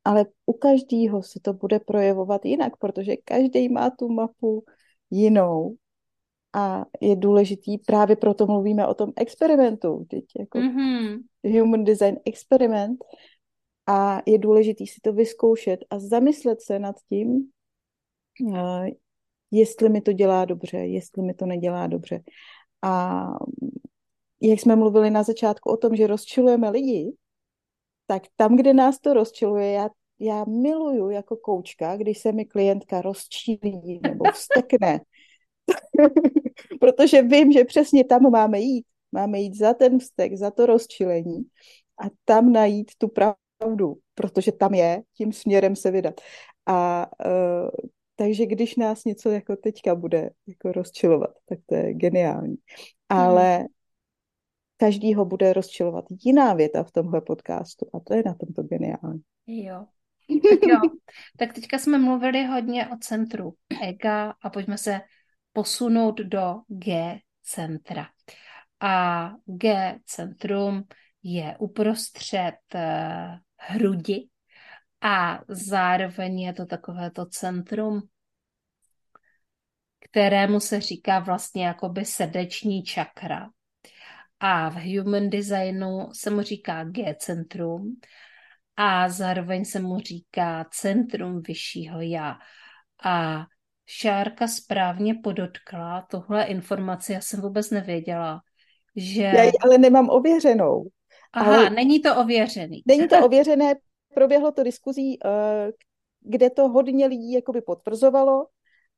[0.03, 4.63] ale u každého se to bude projevovat jinak, protože každý má tu mapu
[5.09, 5.75] jinou
[6.53, 11.19] a je důležitý, právě proto mluvíme o tom experimentu, teď jako mm-hmm.
[11.43, 12.99] human design experiment
[13.87, 17.49] a je důležitý si to vyzkoušet a zamyslet se nad tím,
[18.41, 18.87] uh,
[19.51, 22.23] jestli mi to dělá dobře, jestli mi to nedělá dobře.
[22.81, 23.23] A
[24.43, 27.13] jak jsme mluvili na začátku o tom, že rozčilujeme lidi,
[28.07, 33.01] tak tam, kde nás to rozčiluje, já, já miluju jako koučka, když se mi klientka
[33.01, 35.01] rozčílí nebo vstekne,
[36.79, 38.85] protože vím, že přesně tam máme jít.
[39.11, 41.43] Máme jít za ten vztek, za to rozčilení
[42.05, 46.21] a tam najít tu pravdu, protože tam je, tím směrem se vydat.
[46.65, 47.69] A uh,
[48.15, 52.55] takže když nás něco jako teďka bude jako rozčilovat, tak to je geniální.
[53.09, 53.67] Ale hmm.
[54.83, 59.21] Každýho bude rozčilovat jiná věta v tomhle podcastu a to je na tomto geniální.
[59.47, 59.85] Jo.
[60.49, 60.79] Tak jo,
[61.37, 65.01] tak teďka jsme mluvili hodně o centru ega a pojďme se
[65.53, 68.07] posunout do G centra.
[68.79, 70.83] A G centrum
[71.23, 72.81] je uprostřed uh,
[73.57, 74.27] hrudi
[75.01, 78.01] a zároveň je to takové to centrum,
[79.99, 83.49] kterému se říká vlastně jakoby srdeční čakra.
[84.45, 87.95] A v human designu se mu říká G-centrum
[88.77, 92.35] a zároveň se mu říká centrum vyššího já.
[93.03, 93.45] A
[93.85, 98.41] Šárka správně podotkla tohle informaci, já jsem vůbec nevěděla,
[98.95, 99.23] že...
[99.23, 100.87] Já ji ale nemám ověřenou.
[101.33, 101.69] Aha, ale...
[101.69, 102.81] není to ověřený.
[102.87, 103.75] Není to ověřené,
[104.13, 105.71] proběhlo to diskuzí, eh,
[106.21, 108.47] kde to hodně lidí jakoby potvrzovalo,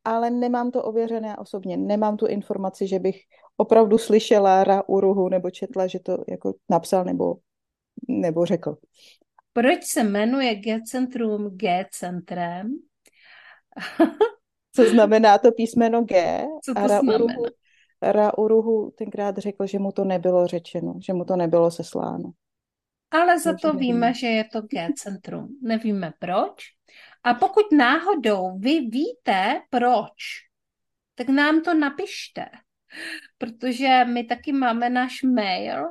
[0.05, 1.77] ale nemám to ověřené osobně.
[1.77, 3.15] Nemám tu informaci, že bych
[3.57, 7.35] opravdu slyšela Ra Uruhu nebo četla, že to jako napsal nebo,
[8.07, 8.77] nebo řekl.
[9.53, 12.77] Proč se jmenuje G-centrum G-centrem?
[14.75, 16.45] Co znamená to písmeno G?
[16.63, 17.23] Co to a Ra znamená?
[17.23, 17.45] Uruhu,
[18.01, 22.31] Ra Uruhu tenkrát řekl, že mu to nebylo řečeno, že mu to nebylo sesláno.
[23.11, 25.47] Ale za to víme, že je to G-centrum.
[25.63, 26.63] Nevíme proč.
[27.25, 30.13] A pokud náhodou vy víte proč,
[31.15, 32.45] tak nám to napište.
[33.37, 35.83] Protože my taky máme náš mail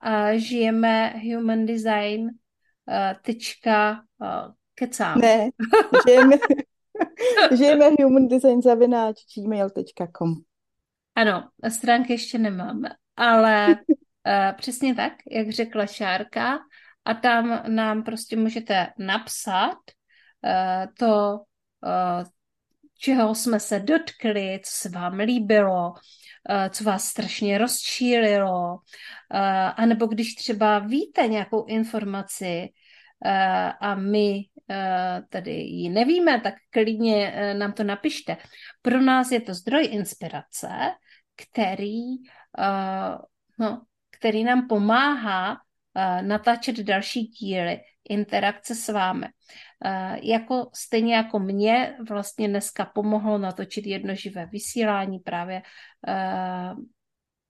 [0.00, 5.18] a žijeme human design uh, tečka uh, kecám.
[5.18, 5.48] Ne,
[6.08, 6.36] žijeme,
[7.56, 10.34] žijeme human design zavináč gmail.com.
[11.14, 16.58] Ano, stránky ještě nemáme, ale uh, přesně tak, jak řekla Šárka,
[17.04, 19.78] a tam nám prostě můžete napsat
[20.98, 21.40] to,
[21.86, 22.24] uh,
[22.98, 28.78] čeho jsme se dotkli, co se vám líbilo, uh, co vás strašně rozčílilo,
[29.76, 32.68] anebo když třeba víte nějakou informaci
[33.80, 34.40] a my
[35.28, 38.36] tady ji nevíme, tak klidně nám to napište.
[38.82, 40.68] Pro nás je to zdroj inspirace,
[41.36, 42.02] který,
[43.58, 45.56] no, který nám pomáhá
[46.22, 49.26] natáčet další díly, interakce s vámi.
[49.84, 55.62] Uh, jako stejně jako mě vlastně dneska pomohlo natočit jedno živé vysílání právě
[56.08, 56.84] uh,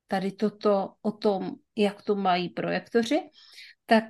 [0.06, 3.20] tady toto o tom, jak to mají projektoři,
[3.86, 4.04] tak,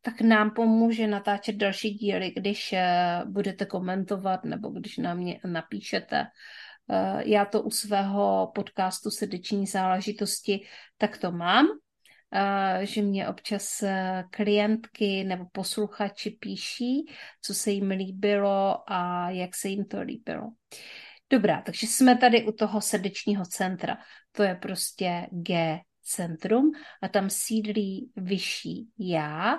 [0.00, 2.74] tak nám pomůže natáčet další díly, když
[3.24, 6.26] budete komentovat nebo když nám mě napíšete
[6.90, 10.66] Eh, já to u svého podcastu Srdeční záležitosti
[10.98, 11.70] tak to mám, eh,
[12.82, 17.06] že mě občas eh, klientky nebo posluchači píší,
[17.42, 20.52] co se jim líbilo a jak se jim to líbilo.
[21.30, 23.96] Dobrá, takže jsme tady u toho srdečního centra.
[24.32, 26.70] To je prostě G centrum
[27.02, 29.54] a tam sídlí vyšší já.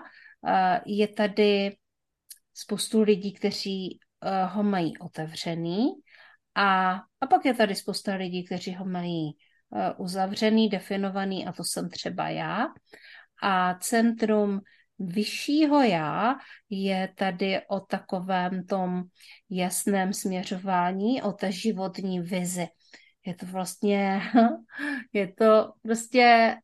[0.86, 1.78] Je tady
[2.54, 4.00] spoustu lidí, kteří
[4.46, 5.88] ho mají otevřený
[6.56, 9.32] a, a pak je tady spousta lidí, kteří ho mají
[9.98, 12.68] uzavřený, definovaný a to jsem třeba já.
[13.44, 14.62] A centrum
[15.00, 16.36] vyššího já
[16.70, 19.04] je tady o takovém tom
[19.50, 22.68] jasném směřování, o té životní vizi.
[23.26, 24.22] Je to vlastně,
[25.14, 26.56] je to prostě,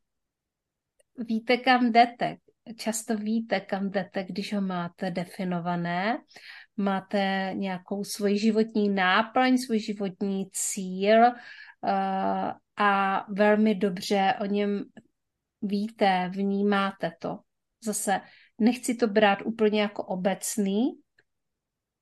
[1.18, 2.38] víte, kam jdete.
[2.78, 6.18] Často víte, kam jdete, když ho máte definované
[6.78, 11.18] máte nějakou svoji životní náplň, svůj životní cíl
[12.78, 14.84] a velmi dobře o něm
[15.62, 17.40] víte, vnímáte to.
[17.84, 18.22] Zase
[18.60, 20.92] nechci to brát úplně jako obecný,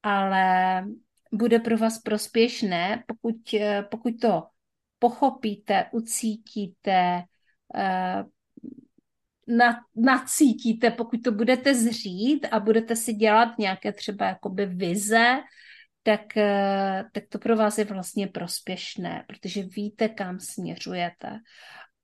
[0.04, 0.84] ale
[1.34, 4.44] bude pro vás prospěšné, pokud, eh, pokud to
[5.00, 7.24] pochopíte, ucítíte,
[7.76, 8.24] eh,
[9.48, 15.36] na, nacítíte, pokud to budete zřít a budete si dělat nějaké třeba jakoby vize,
[16.04, 21.40] tak, eh, tak to pro vás je vlastně prospěšné, protože víte, kam směřujete.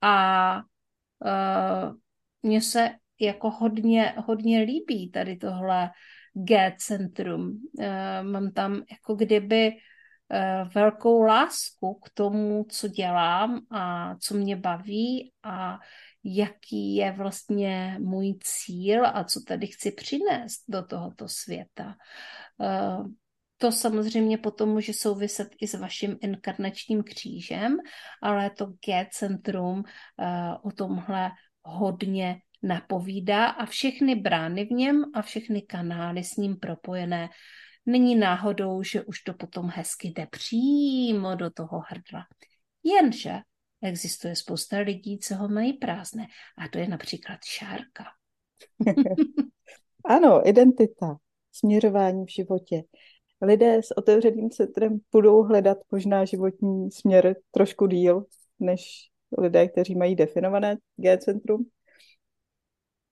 [0.02, 1.96] A uh,
[2.44, 2.90] mně se
[3.22, 5.92] jako hodně, hodně líbí tady tohle
[6.34, 7.48] G-centrum.
[7.48, 7.86] Uh,
[8.22, 15.34] mám tam jako kdyby uh, velkou lásku k tomu, co dělám a co mě baví
[15.44, 15.80] a
[16.24, 21.96] jaký je vlastně můj cíl a co tady chci přinést do tohoto světa.
[22.62, 22.98] Eh,
[23.58, 27.78] to samozřejmě potom může souviset i s vaším inkarnačním křížem,
[28.22, 30.26] ale to G-centrum eh,
[30.64, 31.32] o tomhle
[31.64, 37.30] hodně napovídá a všechny brány v něm a všechny kanály s ním propojené.
[37.86, 42.26] Není náhodou, že už to potom hezky jde přímo do toho hrdla.
[42.84, 43.40] Jenže
[43.86, 46.28] Existuje spousta lidí, co ho mají prázdné.
[46.58, 48.04] A to je například šárka.
[50.06, 51.18] ano, identita.
[51.52, 52.84] směřování v životě.
[53.42, 58.26] Lidé s otevřeným centrem budou hledat možná životní směr trošku díl,
[58.60, 61.66] než lidé, kteří mají definované G-centrum.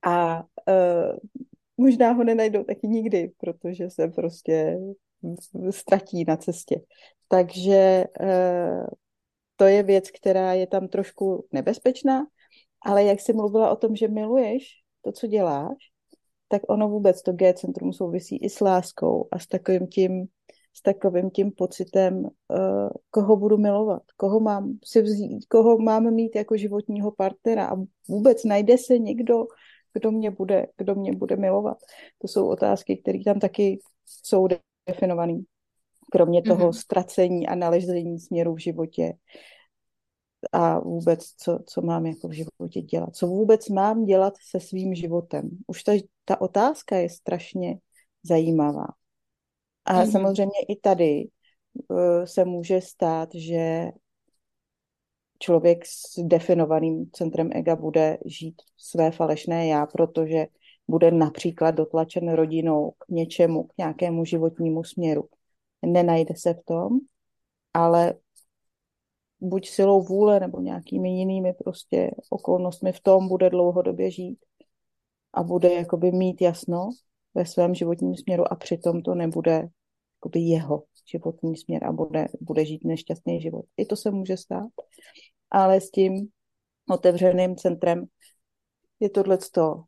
[0.05, 1.17] A uh,
[1.77, 4.77] možná ho nenajdou taky nikdy, protože se prostě
[5.69, 6.81] ztratí na cestě.
[7.27, 8.87] Takže uh,
[9.55, 12.25] to je věc, která je tam trošku nebezpečná,
[12.81, 15.92] ale jak jsi mluvila o tom, že miluješ to, co děláš,
[16.47, 20.25] tak ono vůbec to G-centrum souvisí i s láskou a s takovým tím,
[20.73, 26.35] s takovým tím pocitem, uh, koho budu milovat, koho mám si vzít, koho mám mít
[26.35, 27.75] jako životního partnera a
[28.09, 29.45] vůbec najde se někdo,
[29.93, 31.77] kdo mě bude, kdo mě bude milovat.
[32.21, 34.47] To jsou otázky, které tam taky jsou
[34.87, 35.39] definované.
[36.11, 36.79] Kromě toho mm-hmm.
[36.79, 39.13] ztracení a nalezení směru v životě
[40.51, 43.15] a vůbec, co, co mám jako v životě dělat.
[43.15, 45.49] Co vůbec mám dělat se svým životem.
[45.67, 45.91] Už ta,
[46.25, 47.77] ta otázka je strašně
[48.23, 48.85] zajímavá.
[49.85, 50.11] A mm-hmm.
[50.11, 51.27] samozřejmě i tady
[51.87, 53.91] uh, se může stát, že
[55.39, 60.45] člověk s definovaným centrem ega bude žít své falešné já, protože
[60.87, 65.29] bude například dotlačen rodinou k něčemu, k nějakému životnímu směru.
[65.85, 66.99] Nenajde se v tom,
[67.73, 68.13] ale
[69.43, 74.39] buď silou vůle nebo nějakými jinými prostě okolnostmi v tom bude dlouhodobě žít
[75.33, 76.89] a bude jakoby mít jasno
[77.33, 79.67] ve svém životním směru a přitom to nebude
[80.17, 83.65] jakoby jeho životní směr a bude, bude žít nešťastný život.
[83.77, 84.69] I to se může stát,
[85.51, 86.27] ale s tím
[86.89, 88.05] otevřeným centrem
[88.99, 89.83] je tohle to.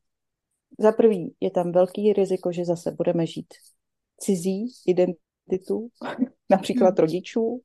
[0.80, 3.54] Za prvý je tam velký riziko, že zase budeme žít
[4.18, 5.90] cizí identitu,
[6.50, 6.98] například hmm.
[6.98, 7.62] rodičů,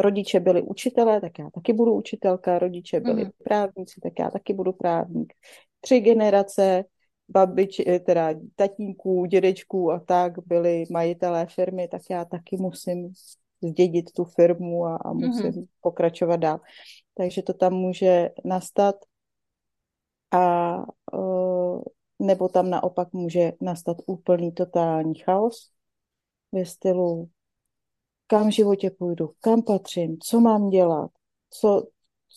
[0.00, 3.30] rodiče byli učitelé, tak já taky budu učitelka, rodiče byli mm.
[3.44, 5.32] právníci, tak já taky budu právník.
[5.80, 6.84] Tři generace
[7.28, 13.12] babič, eh, teda tatínků, dědečků a tak byli majitelé firmy, tak já taky musím
[13.62, 15.66] zdědit tu firmu a, a musím mm-hmm.
[15.80, 16.60] pokračovat dál.
[17.14, 18.96] Takže to tam může nastat
[20.30, 20.76] a
[21.12, 21.82] uh,
[22.18, 25.70] nebo tam naopak může nastat úplný totální chaos
[26.52, 27.28] ve stylu
[28.30, 31.10] kam v životě půjdu, kam patřím, co mám dělat,
[31.50, 31.86] co,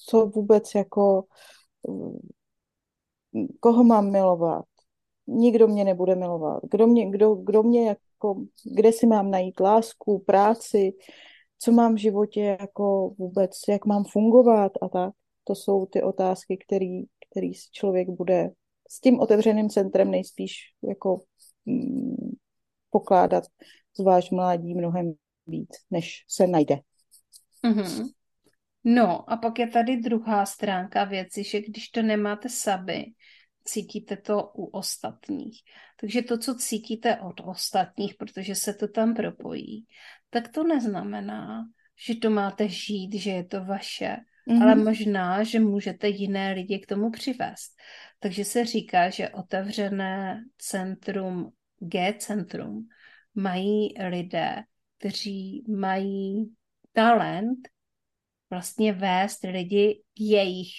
[0.07, 1.23] co vůbec jako,
[3.59, 4.65] koho mám milovat.
[5.27, 6.63] Nikdo mě nebude milovat.
[6.71, 8.43] Kdo mě, kdo, kdo mě jako,
[8.75, 10.93] kde si mám najít lásku, práci,
[11.59, 15.13] co mám v životě jako vůbec, jak mám fungovat a tak.
[15.43, 18.51] To jsou ty otázky, který, který člověk bude
[18.89, 20.55] s tím otevřeným centrem nejspíš
[20.87, 21.21] jako
[21.65, 22.31] mm,
[22.89, 23.43] pokládat
[23.97, 25.13] zvlášť mládí mnohem
[25.47, 26.75] víc, než se najde.
[27.65, 28.09] Mm-hmm.
[28.83, 33.05] No a pak je tady druhá stránka věci, že když to nemáte sami,
[33.63, 35.61] cítíte to u ostatních.
[36.01, 39.85] Takže to, co cítíte od ostatních, protože se to tam propojí,
[40.29, 41.65] tak to neznamená,
[42.07, 44.17] že to máte žít, že je to vaše,
[44.49, 44.63] mm-hmm.
[44.63, 47.71] ale možná, že můžete jiné lidi k tomu přivést.
[48.19, 52.87] Takže se říká, že otevřené centrum, G-centrum,
[53.35, 54.63] mají lidé,
[55.03, 56.55] kteří mají
[56.93, 57.67] talent
[58.49, 60.71] vlastně vést lidi k jejich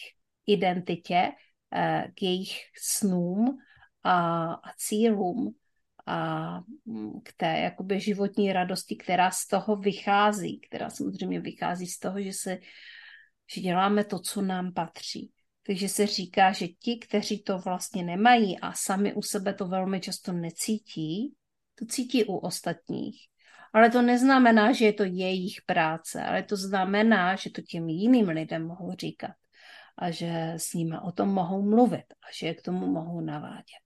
[0.46, 1.32] identitě,
[1.74, 3.58] eh, k jejich snům
[4.04, 5.54] a, cílům
[6.06, 11.98] a mm, k té jakoby životní radosti, která z toho vychází, která samozřejmě vychází z
[11.98, 12.58] toho, že, se,
[13.54, 15.32] že děláme to, co nám patří.
[15.66, 20.00] Takže se říká, že ti, kteří to vlastně nemají a sami u sebe to velmi
[20.00, 21.34] často necítí,
[21.74, 23.33] to cítí u ostatních.
[23.74, 28.28] Ale to neznamená, že je to jejich práce, ale to znamená, že to těm jiným
[28.28, 29.34] lidem mohou říkat
[29.98, 33.84] a že s nimi o tom mohou mluvit a že je k tomu mohou navádět.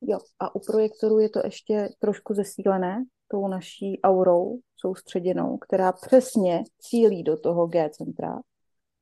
[0.00, 6.62] Jo, a u projektorů je to ještě trošku zesílené tou naší aurou soustředěnou, která přesně
[6.78, 8.40] cílí do toho G-centra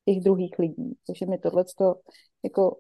[0.05, 0.97] těch druhých lidí.
[1.07, 1.65] Takže my tohle
[2.45, 2.79] jako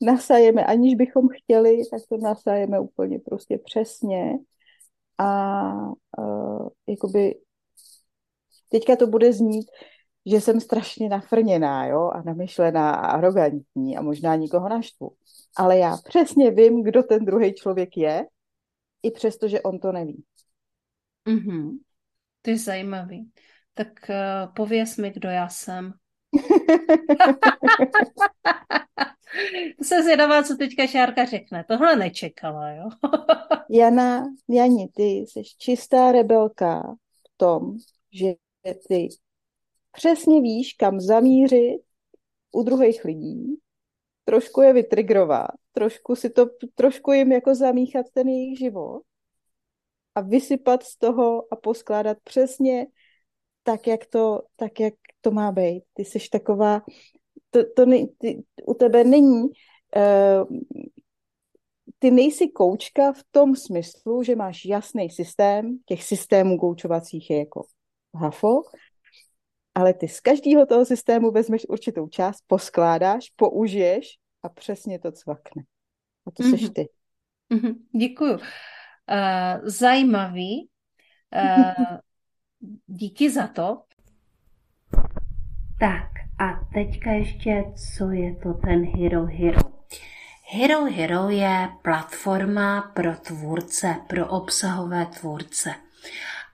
[0.00, 4.38] nasajeme, aniž bychom chtěli, tak to nasajeme úplně prostě přesně
[5.20, 5.72] a
[6.18, 7.34] uh, jakoby
[8.68, 9.66] teďka to bude znít,
[10.26, 15.10] že jsem strašně nafrněná, jo, a namyšlená a arrogantní a možná nikoho naštvu.
[15.56, 18.26] Ale já přesně vím, kdo ten druhý člověk je,
[19.02, 20.24] i přesto, že on to neví.
[21.28, 21.78] Mm-hmm.
[22.42, 23.30] To je zajímavý.
[23.74, 25.92] Tak uh, pověz mi, kdo já jsem.
[29.82, 31.64] Jsem zvědavá, co teďka Šárka řekne.
[31.68, 32.88] Tohle nečekala, jo?
[33.70, 37.76] Jana, Jani, ty jsi čistá rebelka v tom,
[38.12, 38.26] že
[38.88, 39.08] ty
[39.92, 41.80] přesně víš, kam zamířit
[42.52, 43.56] u druhých lidí,
[44.24, 49.02] trošku je vytrigrovat, trošku si to, trošku jim jako zamíchat ten jejich život,
[50.14, 52.86] a vysypat z toho a poskládat přesně
[53.62, 55.84] tak, jak to, tak, jak to má být.
[55.92, 56.82] Ty jsi taková,
[57.50, 60.58] to, to ne, ty, u tebe není, uh,
[61.98, 67.66] ty nejsi koučka v tom smyslu, že máš jasný systém, těch systémů koučovacích je jako
[68.14, 68.62] hafo,
[69.74, 74.06] ale ty z každého toho systému vezmeš určitou část, poskládáš, použiješ
[74.42, 75.62] a přesně to cvakne.
[76.26, 76.50] A to mm-hmm.
[76.50, 76.88] seš ty.
[77.52, 77.74] Mm-hmm.
[77.98, 78.32] Děkuju.
[78.32, 78.40] Uh,
[79.62, 80.68] zajímavý.
[81.34, 81.98] Uh,
[82.86, 83.82] díky za to.
[85.80, 86.09] Tak
[86.40, 89.60] a teďka ještě, co je to ten Hero Hero.
[90.52, 95.74] Hero Hero je platforma pro tvůrce, pro obsahové tvůrce.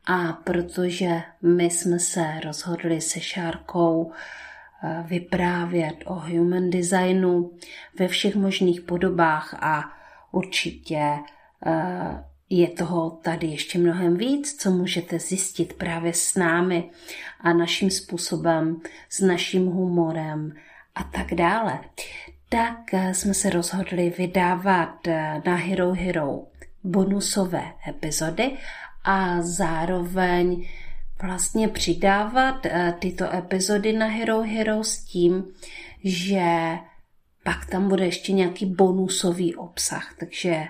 [0.07, 7.51] A protože my jsme se rozhodli se Šárkou eh, vyprávět o human designu
[7.99, 9.84] ve všech možných podobách a
[10.32, 11.18] určitě
[11.66, 16.90] eh, je toho tady ještě mnohem víc, co můžete zjistit právě s námi
[17.40, 20.53] a naším způsobem, s naším humorem
[20.94, 21.80] a tak dále.
[22.49, 24.99] Tak eh, jsme se rozhodli vydávat
[25.47, 26.42] na Hero Hero
[26.84, 28.53] bonusové epizody
[29.05, 30.68] a zároveň
[31.22, 35.44] vlastně přidávat eh, tyto epizody na Hero Hero s tím,
[36.05, 36.78] že
[37.44, 40.68] pak tam bude ještě nějaký bonusový obsah, takže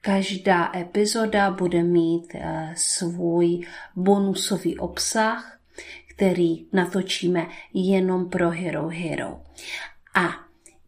[0.00, 5.58] každá epizoda bude mít eh, svůj bonusový obsah,
[6.10, 9.40] který natočíme jenom pro Hero Hero.
[10.14, 10.28] A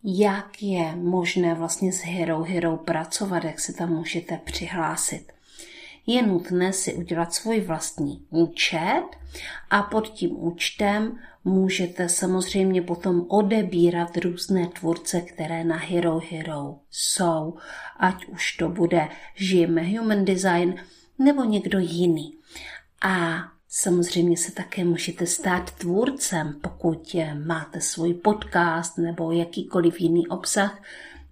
[0.05, 5.33] jak je možné vlastně s Hero Hero pracovat, jak se tam můžete přihlásit
[6.07, 9.05] je nutné si udělat svůj vlastní účet
[9.71, 17.55] a pod tím účtem můžete samozřejmě potom odebírat různé tvůrce, které na Hero Hero jsou,
[17.99, 20.75] ať už to bude Žijeme Human Design
[21.19, 22.35] nebo někdo jiný.
[23.03, 23.39] A
[23.73, 27.17] Samozřejmě se také můžete stát tvůrcem, pokud
[27.47, 30.83] máte svůj podcast nebo jakýkoliv jiný obsah,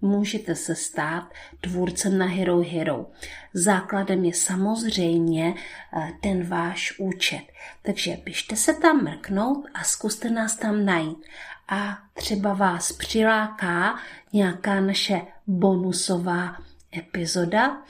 [0.01, 3.07] můžete se stát tvůrcem na Hero Hero.
[3.55, 7.43] Základem je samozřejmě eh, ten váš účet.
[7.83, 11.27] Takže běžte se tam mrknout a zkuste nás tam najít.
[11.69, 13.99] A třeba vás přiláká
[14.33, 16.57] nějaká naše bonusová
[16.97, 17.83] epizoda,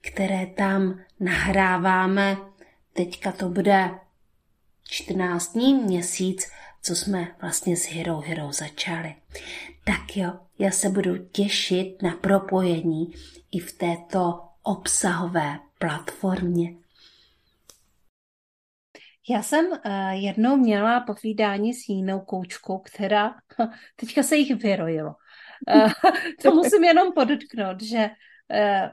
[0.00, 2.36] které tam nahráváme.
[2.92, 3.90] Teďka to bude
[4.84, 6.50] 14 dní, měsíc,
[6.82, 9.14] co jsme vlastně s Hero Hero začali.
[9.84, 13.14] Tak jo, já se budu těšit na propojení
[13.52, 16.76] i v této obsahové platformě.
[19.30, 19.78] Já jsem uh,
[20.10, 23.34] jednou měla povídání s jinou koučkou, která
[23.96, 25.14] teďka se jich vyrojilo.
[25.74, 25.92] Uh,
[26.42, 28.88] to musím jenom podotknout, že uh,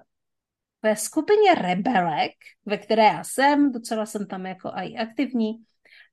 [0.82, 2.32] ve skupině Rebelek,
[2.66, 5.63] ve které já jsem, docela jsem tam jako i aktivní,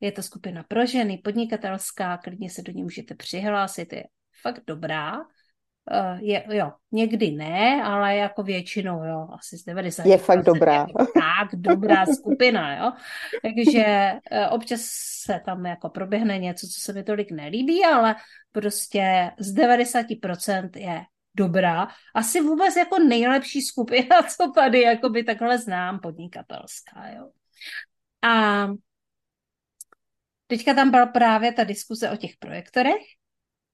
[0.01, 4.05] je to skupina pro ženy, podnikatelská, klidně se do ní můžete přihlásit, je
[4.43, 5.21] fakt dobrá.
[5.91, 10.07] Uh, je, jo, někdy ne, ale jako většinou, jo, asi z 90.
[10.07, 10.87] Je fakt dobrá.
[11.15, 12.93] Tak dobrá skupina, jo.
[13.43, 14.81] Takže uh, občas
[15.25, 18.15] se tam jako proběhne něco, co se mi tolik nelíbí, ale
[18.53, 21.03] prostě z 90% je
[21.35, 21.89] dobrá.
[22.15, 27.31] Asi vůbec jako nejlepší skupina, co tady jako by takhle znám, podnikatelská, jo.
[28.23, 28.67] A
[30.47, 33.03] teďka tam byla právě ta diskuse o těch projektorech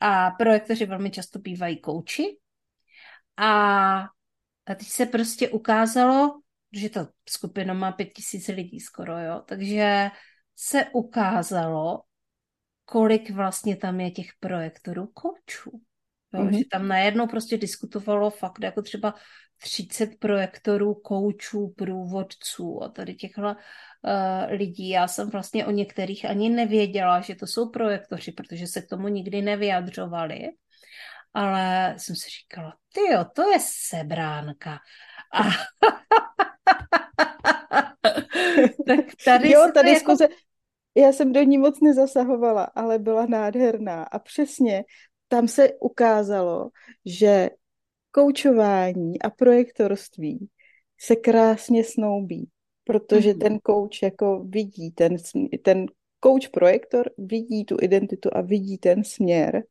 [0.00, 2.38] a projektoři velmi často bývají kouči.
[3.36, 4.04] A,
[4.64, 6.40] teď se prostě ukázalo,
[6.72, 10.10] že ta skupina má pět tisíc lidí skoro, jo, takže
[10.56, 12.02] se ukázalo,
[12.84, 15.80] kolik vlastně tam je těch projektorů koučů.
[16.34, 16.58] Jo, mm-hmm.
[16.58, 19.14] Že tam najednou prostě diskutovalo fakt jako třeba
[19.58, 23.56] 30 projektorů, koučů, průvodců a tady těchhle
[24.04, 24.88] uh, lidí.
[24.88, 29.08] Já jsem vlastně o některých ani nevěděla, že to jsou projektoři, protože se k tomu
[29.08, 30.48] nikdy nevyjadřovali.
[31.34, 34.78] Ale jsem si říkala, ty jo, to je sebránka.
[35.34, 35.42] A
[38.86, 40.34] tak tady jo, ta diskuze, jako...
[40.96, 44.02] já jsem do ní moc nezasahovala, ale byla nádherná.
[44.02, 44.84] A přesně
[45.28, 46.70] tam se ukázalo,
[47.06, 47.50] že
[48.10, 50.48] koučování a projektorství
[51.00, 52.48] se krásně snoubí,
[52.88, 53.38] protože mm-hmm.
[53.38, 55.16] ten kouč jako vidí, ten,
[55.62, 55.86] ten
[56.20, 59.62] kouč projektor vidí tu identitu a vidí ten směr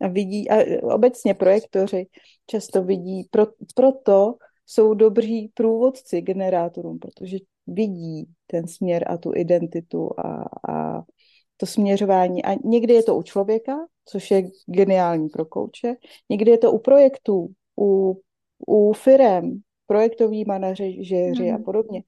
[0.00, 2.06] a vidí, a obecně projektoři
[2.46, 4.34] často vidí, pro, proto
[4.66, 7.36] jsou dobří průvodci generátorům, protože
[7.66, 11.02] vidí ten směr a tu identitu a, a
[11.56, 12.44] to směřování.
[12.44, 15.94] A někdy je to u člověka, což je geniální pro kouče,
[16.30, 17.48] někdy je to u projektů,
[17.80, 18.20] u,
[18.66, 21.54] u firem, projektoví manažeři mm.
[21.54, 22.02] a podobně.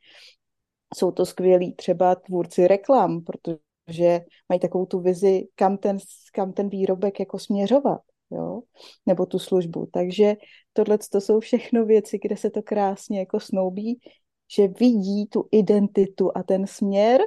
[0.97, 5.99] Jsou to skvělí třeba tvůrci reklam, protože mají takovou tu vizi, kam ten,
[6.35, 8.61] kam ten výrobek jako směřovat, jo?
[9.07, 9.89] nebo tu službu.
[9.93, 10.37] Takže
[10.73, 14.01] tohle to jsou všechno věci, kde se to krásně jako snoubí,
[14.57, 17.21] že vidí tu identitu a ten směr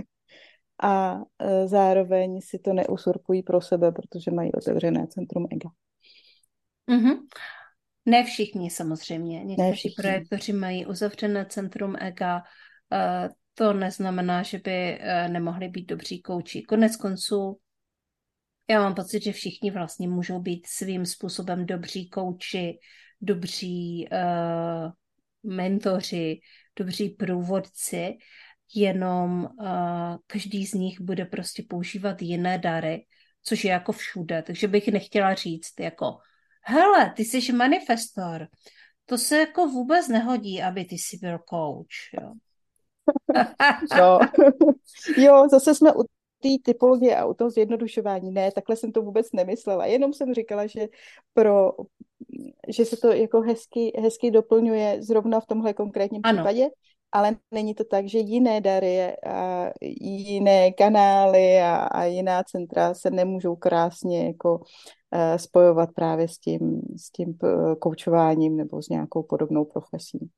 [0.82, 5.70] a e, zároveň si to neusurpují pro sebe, protože mají otevřené centrum ega.
[6.90, 7.18] Mm-hmm.
[8.06, 9.44] Ne všichni samozřejmě.
[9.44, 12.42] Někteří projektoři mají uzavřené centrum ega.
[12.92, 16.62] E, to neznamená, že by e, nemohli být dobří kouči.
[16.62, 17.58] Konec konců,
[18.70, 22.78] já mám pocit, že všichni vlastně můžou být svým způsobem dobří kouči,
[23.20, 24.92] dobří uh,
[25.56, 26.40] mentoři,
[26.76, 28.18] dobří průvodci,
[28.74, 33.06] jenom uh, každý z nich bude prostě používat jiné dary,
[33.42, 34.42] což je jako všude.
[34.42, 36.18] Takže bych nechtěla říct jako,
[36.62, 38.48] hele, ty jsi manifestor,
[39.06, 42.20] to se jako vůbec nehodí, aby ty jsi byl coach.
[42.20, 42.32] Jo.
[43.98, 44.18] Jo.
[45.16, 46.02] jo, zase jsme u
[46.42, 48.30] té typologie a u toho zjednodušování.
[48.30, 49.86] Ne, takhle jsem to vůbec nemyslela.
[49.86, 50.88] Jenom jsem říkala, že
[51.34, 51.72] pro
[52.68, 56.38] že se to jako hezky, hezky doplňuje zrovna v tomhle konkrétním ano.
[56.38, 56.68] případě,
[57.12, 63.10] ale není to tak, že jiné dary a jiné kanály a, a jiná centra se
[63.10, 67.38] nemůžou krásně jako uh, spojovat právě s tím, s tím
[67.78, 70.30] koučováním nebo s nějakou podobnou profesí.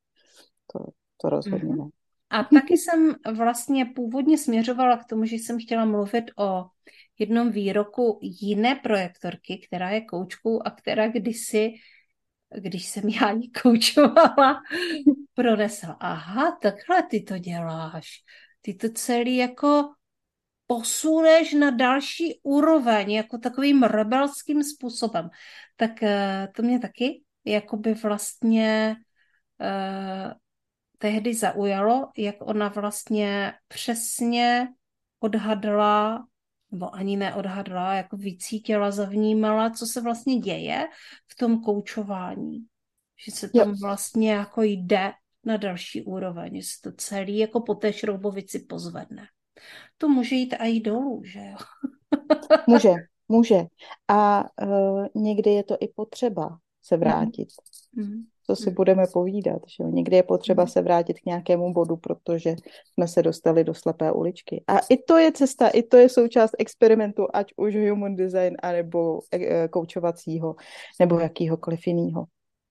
[0.72, 0.78] To,
[1.16, 1.84] to rozhodně mm-hmm.
[1.84, 1.90] ne.
[2.34, 6.64] A taky jsem vlastně původně směřovala k tomu, že jsem chtěla mluvit o
[7.18, 11.72] jednom výroku jiné projektorky, která je koučkou a která kdysi,
[12.58, 14.60] když jsem já ji koučovala,
[15.34, 15.96] pronesla.
[16.00, 18.08] Aha, takhle ty to děláš.
[18.60, 19.88] Ty to celý jako
[20.66, 25.30] posuneš na další úroveň, jako takovým rebelským způsobem.
[25.76, 28.96] Tak eh, to mě taky jakoby vlastně
[29.60, 30.32] uh,
[30.98, 34.68] tehdy zaujalo, jak ona vlastně přesně
[35.20, 36.26] odhadla,
[36.70, 40.86] nebo ani neodhadla, jako vycítila, zavnímala, co se vlastně děje
[41.28, 42.66] v tom koučování.
[43.26, 43.76] Že se tam jo.
[43.82, 45.12] vlastně jako jde
[45.44, 49.26] na další úroveň, že se to celý jako po té šroubovici pozvedne.
[49.98, 51.56] To může jít i dolů, že jo?
[52.66, 52.92] může,
[53.28, 53.66] může.
[54.08, 57.48] A uh, někdy je to i potřeba se vrátit.
[57.92, 59.62] Mm co si budeme povídat.
[59.68, 59.90] Že jo?
[59.90, 60.70] Někdy je potřeba hmm.
[60.70, 62.54] se vrátit k nějakému bodu, protože
[62.94, 64.64] jsme se dostali do slepé uličky.
[64.66, 69.20] A i to je cesta, i to je součást experimentu, ať už human design, anebo
[69.32, 70.56] e, koučovacího,
[71.00, 72.24] nebo jakýhokoliv jiného.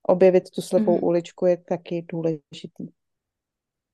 [0.08, 1.04] Objevit tu slepou mm.
[1.04, 2.88] uličku je taky důležitý.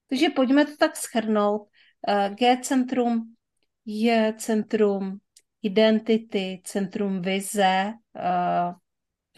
[0.09, 1.67] Takže pojďme to tak schrnout.
[2.07, 3.23] E, G-centrum
[3.85, 5.17] je centrum
[5.61, 7.93] identity, centrum vize,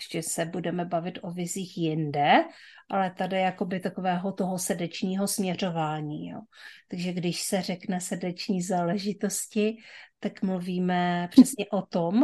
[0.02, 2.44] ještě se budeme bavit o vizích jinde,
[2.90, 6.30] ale tady jakoby takového toho srdečního směřování.
[6.30, 6.42] Jo.
[6.88, 9.78] Takže když se řekne srdeční záležitosti,
[10.20, 12.22] tak mluvíme přesně o tom,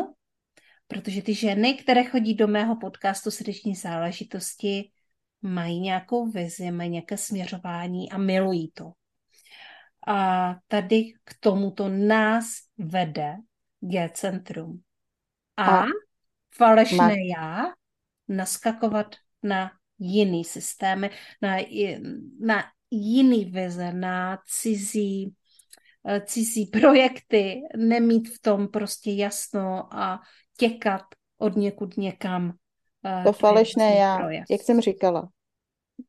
[0.87, 4.91] protože ty ženy, které chodí do mého podcastu srdeční záležitosti,
[5.41, 8.91] mají nějakou vizi, mají nějaké směřování a milují to.
[10.07, 12.45] A tady k tomuto nás
[12.77, 13.37] vede
[13.79, 14.81] G-centrum.
[15.57, 15.85] A, a
[16.55, 17.13] falešné Ma...
[17.35, 17.73] já
[18.27, 21.09] naskakovat na jiný systémy,
[21.41, 21.57] na,
[22.39, 25.35] na jiný vize, na cizí,
[26.07, 30.19] eh, cizí projekty, nemít v tom prostě jasno a
[30.57, 31.01] těkat
[31.37, 32.53] od někud někam.
[33.05, 34.45] Eh, to falešné já, projev.
[34.49, 35.29] jak jsem říkala,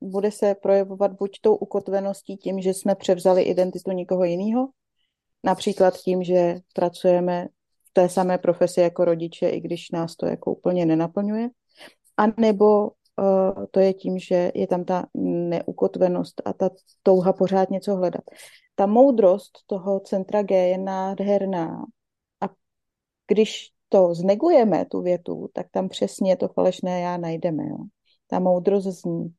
[0.00, 4.68] bude se projevovat buď tou ukotveností tím, že jsme převzali identitu někoho jiného,
[5.44, 7.46] například tím, že pracujeme
[7.92, 11.48] té samé profesi jako rodiče, i když nás to jako úplně nenaplňuje.
[12.16, 16.70] A nebo uh, to je tím, že je tam ta neukotvenost a ta
[17.02, 18.24] touha pořád něco hledat.
[18.74, 21.84] Ta moudrost toho centra G je nádherná
[22.40, 22.48] a
[23.26, 27.62] když to znegujeme, tu větu, tak tam přesně to falešné já najdeme.
[27.68, 27.78] Jo?
[28.26, 29.34] Ta moudrost zní.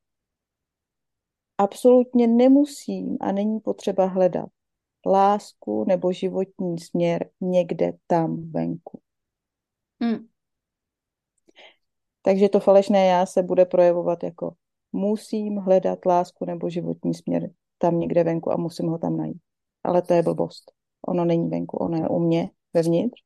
[1.57, 4.49] Absolutně nemusím a není potřeba hledat
[5.05, 9.01] lásku nebo životní směr někde tam venku.
[10.01, 10.27] Hmm.
[12.21, 14.53] Takže to falešné já se bude projevovat jako
[14.91, 19.41] musím hledat lásku nebo životní směr tam někde venku a musím ho tam najít.
[19.83, 20.71] Ale to je blbost.
[21.07, 23.21] Ono není venku, ono je u mě vevnitř.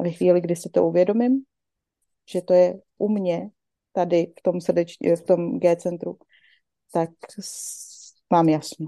[0.00, 1.44] A ve chvíli, kdy si to uvědomím,
[2.32, 3.50] že to je u mě,
[3.92, 6.18] tady v tom, srdeč, v tom G-centru,
[6.92, 7.10] tak
[8.30, 8.86] mám jasno.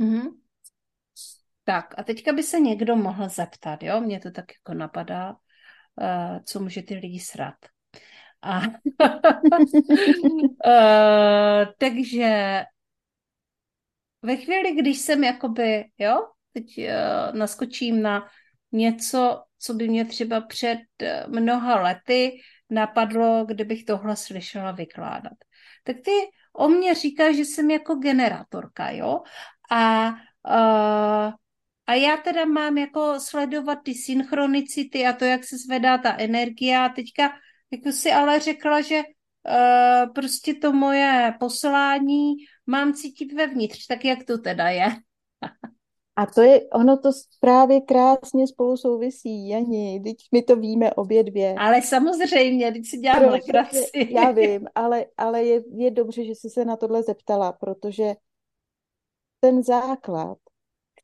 [0.00, 0.45] Mm-hmm.
[1.68, 6.38] Tak a teďka by se někdo mohl zeptat, jo, mě to tak jako napadá, uh,
[6.44, 7.54] co může ty lidi srat.
[8.42, 8.60] A,
[10.66, 12.62] uh, takže
[14.22, 18.28] ve chvíli, když jsem jakoby, jo, teď uh, naskočím na
[18.72, 20.78] něco, co by mě třeba před
[21.26, 22.40] mnoha lety
[22.70, 25.38] napadlo, kdybych tohle slyšela vykládat.
[25.84, 26.10] Tak ty
[26.52, 29.22] o mě říkáš, že jsem jako generátorka, jo?
[29.70, 30.08] A,
[30.48, 31.32] uh,
[31.86, 36.78] a já teda mám jako sledovat ty synchronicity a to, jak se zvedá ta energie
[36.78, 37.30] a teďka
[37.70, 42.34] jako si ale řekla, že uh, prostě to moje poslání
[42.66, 44.86] mám cítit vevnitř, tak jak to teda je?
[46.18, 47.10] A to je, ono to
[47.40, 51.54] právě krásně spolu souvisí, Jani, teď my to víme obě dvě.
[51.58, 54.08] Ale samozřejmě, teď si dělám legraci.
[54.10, 58.14] Já vím, ale, ale je, je dobře, že jsi se na tohle zeptala, protože
[59.40, 60.38] ten základ,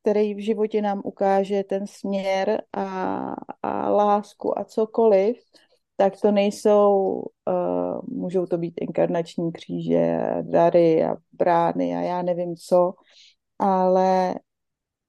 [0.03, 2.85] který v životě nám ukáže ten směr a,
[3.63, 5.37] a lásku a cokoliv,
[5.97, 12.55] tak to nejsou, uh, můžou to být inkarnační kříže, dary a brány a já nevím
[12.55, 12.93] co,
[13.59, 14.35] ale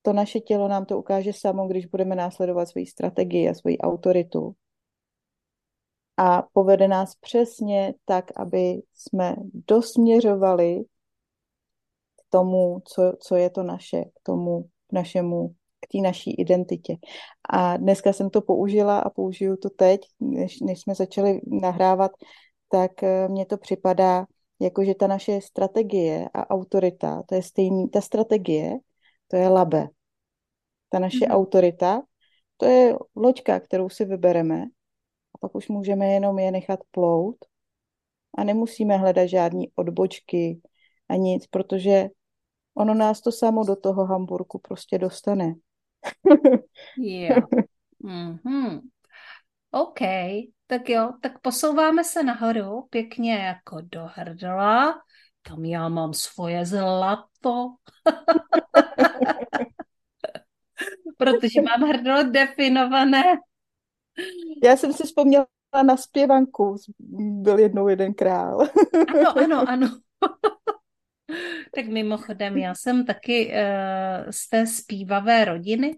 [0.03, 4.55] to naše tělo nám to ukáže samo, když budeme následovat svoji strategii a svoji autoritu.
[6.17, 9.37] A povede nás přesně tak, aby jsme
[9.69, 10.85] dosměřovali
[12.17, 15.49] k tomu, co, co je to naše, k tomu našemu,
[15.81, 16.97] k té naší identitě.
[17.51, 22.11] A dneska jsem to použila a použiju to teď, než, než jsme začali nahrávat,
[22.69, 24.27] tak eh, mně to připadá,
[24.61, 28.79] jako že ta naše strategie a autorita, to je stejný, ta strategie,
[29.29, 29.89] to je labe.
[30.89, 31.35] Ta naše mm-hmm.
[31.35, 32.03] autorita,
[32.57, 34.65] to je loďka, kterou si vybereme
[35.35, 37.37] a pak už můžeme jenom je nechat plout
[38.39, 40.61] a nemusíme hledat žádný odbočky
[41.09, 42.09] a nic, protože
[42.75, 45.55] ono nás to samo do toho Hamburku prostě dostane.
[46.99, 47.45] yeah.
[48.05, 48.81] mm-hmm.
[49.71, 50.01] OK,
[50.67, 55.03] tak jo, tak posouváme se nahoru, pěkně jako do hrdla.
[55.43, 57.75] Tam já mám svoje zlato.
[61.17, 63.23] Protože mám hrdlo definované.
[64.65, 65.47] Já jsem si vzpomněla
[65.87, 66.77] na zpěvanku.
[67.43, 68.69] Byl jednou jeden král.
[69.09, 69.89] ano, ano, ano.
[71.75, 75.97] tak mimochodem, já jsem taky uh, z té zpívavé rodiny,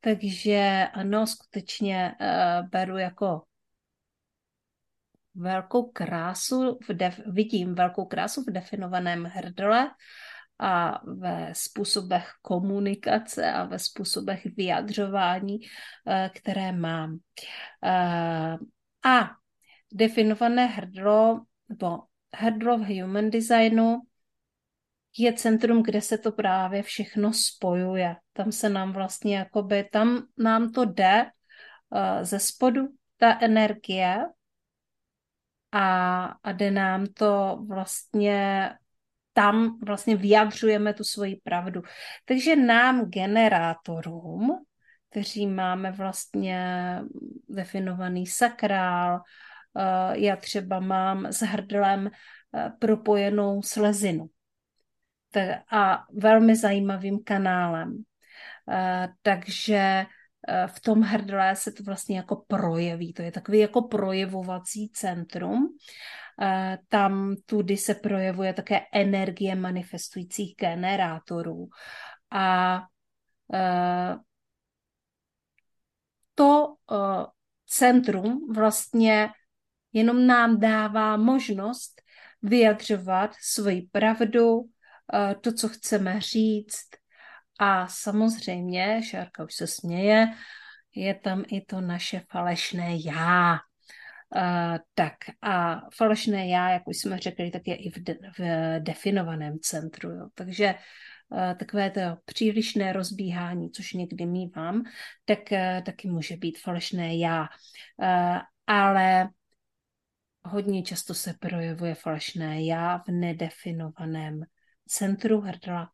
[0.00, 3.42] takže ano, skutečně uh, beru jako
[5.34, 9.90] velkou krásu, v def- vidím velkou krásu v definovaném hrdle
[10.58, 17.18] a ve způsobech komunikace a ve způsobech vyjadřování, uh, které mám.
[19.04, 19.30] A
[19.92, 21.98] definované hrdlo, nebo
[22.34, 24.02] hrdlo v human designu
[25.18, 28.16] je centrum, kde se to právě všechno spojuje.
[28.32, 34.26] Tam se nám vlastně jakoby, tam nám to jde uh, ze spodu, ta energie
[35.72, 38.70] a, a jde nám to vlastně
[39.32, 41.82] tam vlastně vyjadřujeme tu svoji pravdu.
[42.24, 44.64] Takže nám generátorům,
[45.10, 46.60] kteří máme vlastně
[47.48, 54.30] definovaný sakrál, uh, já třeba mám s hrdlem uh, propojenou slezinu
[55.70, 58.04] a velmi zajímavým kanálem.
[58.70, 60.06] Eh, takže
[60.48, 63.12] eh, v tom hrdle se to vlastně jako projeví.
[63.12, 65.76] To je takový jako projevovací centrum.
[66.42, 71.68] Eh, tam tudy se projevuje také energie manifestujících generátorů.
[72.30, 72.82] A
[76.34, 76.74] to
[77.66, 79.28] centrum vlastně
[79.92, 82.02] jenom nám dává možnost
[82.42, 84.62] vyjadřovat svoji pravdu,
[85.40, 86.88] to, co chceme říct.
[87.58, 90.28] A samozřejmě, Šárka už se směje,
[90.94, 93.58] je tam i to naše falešné já.
[94.36, 98.40] Uh, tak a falešné já, jak už jsme řekli, tak je i v, de, v
[98.80, 100.10] definovaném centru.
[100.10, 100.28] Jo.
[100.34, 100.74] Takže
[101.28, 104.82] uh, takové to přílišné rozbíhání, což někdy mývám,
[105.24, 107.40] tak uh, taky může být falešné já.
[107.96, 109.28] Uh, ale
[110.44, 114.44] hodně často se projevuje falešné já v nedefinovaném
[114.86, 115.90] centru hrdla.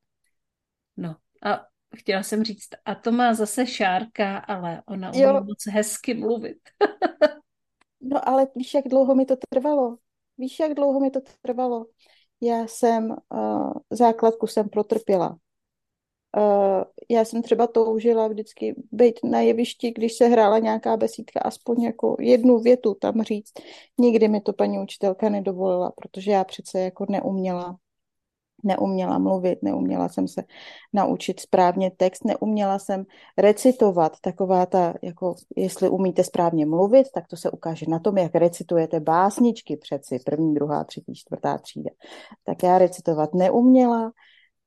[0.97, 1.67] No a
[1.97, 6.59] chtěla jsem říct, a to má zase Šárka, ale ona umí moc hezky mluvit.
[8.01, 9.97] no ale víš, jak dlouho mi to trvalo?
[10.39, 11.87] Víš, jak dlouho mi to trvalo?
[12.41, 15.39] Já jsem, uh, základku jsem protrpěla.
[16.37, 21.83] Uh, já jsem třeba toužila vždycky být na jevišti, když se hrála nějaká besídka, aspoň
[21.83, 23.53] jako jednu větu tam říct.
[23.99, 27.79] Nikdy mi to paní učitelka nedovolila, protože já přece jako neuměla
[28.63, 30.43] neuměla mluvit, neuměla jsem se
[30.93, 33.05] naučit správně text, neuměla jsem
[33.39, 38.35] recitovat, taková ta, jako jestli umíte správně mluvit, tak to se ukáže na tom, jak
[38.35, 41.91] recitujete básničky přeci, první, druhá, třetí, čtvrtá třída.
[42.45, 44.13] Tak já recitovat neuměla,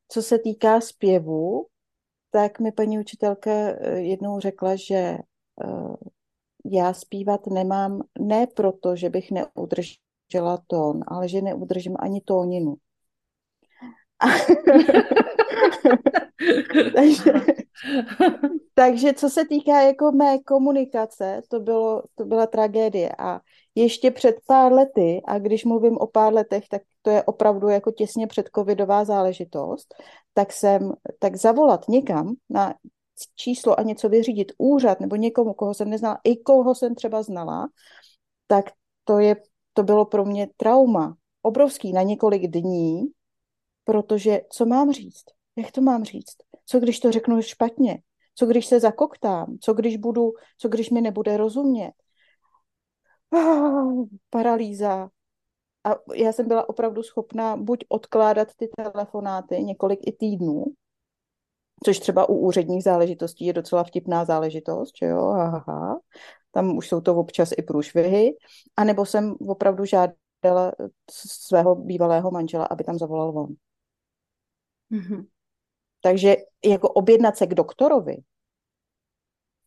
[0.08, 1.68] co se týká zpěvu,
[2.32, 5.18] tak mi paní učitelka eh, jednou řekla, že eh,
[6.66, 12.76] já zpívat nemám ne proto, že bych neudržela tón, ale že neudržím ani tóninu.
[16.96, 17.32] Takže,
[18.74, 23.12] takže co se týká jako mé komunikace, to, bylo, to byla tragédie.
[23.18, 23.40] A
[23.76, 27.92] ještě před pár lety, a když mluvím o pár letech, tak to je opravdu jako
[27.92, 29.96] těsně před covidová záležitost,
[30.34, 32.74] tak jsem, tak zavolat někam na
[33.36, 37.68] číslo a něco vyřídit úřad nebo někomu, koho jsem neznala, i koho jsem třeba znala,
[38.48, 38.66] tak
[39.04, 39.36] to, je,
[39.74, 41.16] to bylo pro mě trauma.
[41.42, 43.04] Obrovský na několik dní,
[43.86, 45.26] protože co mám říct?
[45.56, 46.36] Jak to mám říct?
[46.66, 48.02] Co když to řeknu špatně?
[48.36, 49.58] Co když se zakoktám?
[49.62, 51.92] Co když budu, co když mi nebude rozumět?
[53.32, 55.10] Ah, paralýza.
[55.84, 60.66] A já jsem byla opravdu schopná buď odkládat ty telefonáty několik i týdnů,
[61.86, 66.00] což třeba u úředních záležitostí je docela vtipná záležitost, že jo, aha,
[66.52, 68.36] tam už jsou to občas i průšvihy,
[68.78, 70.72] anebo jsem opravdu žádala
[71.12, 73.48] svého bývalého manžela, aby tam zavolal on.
[74.92, 75.28] Mm-hmm.
[76.02, 78.18] Takže jako objednat se k doktorovi,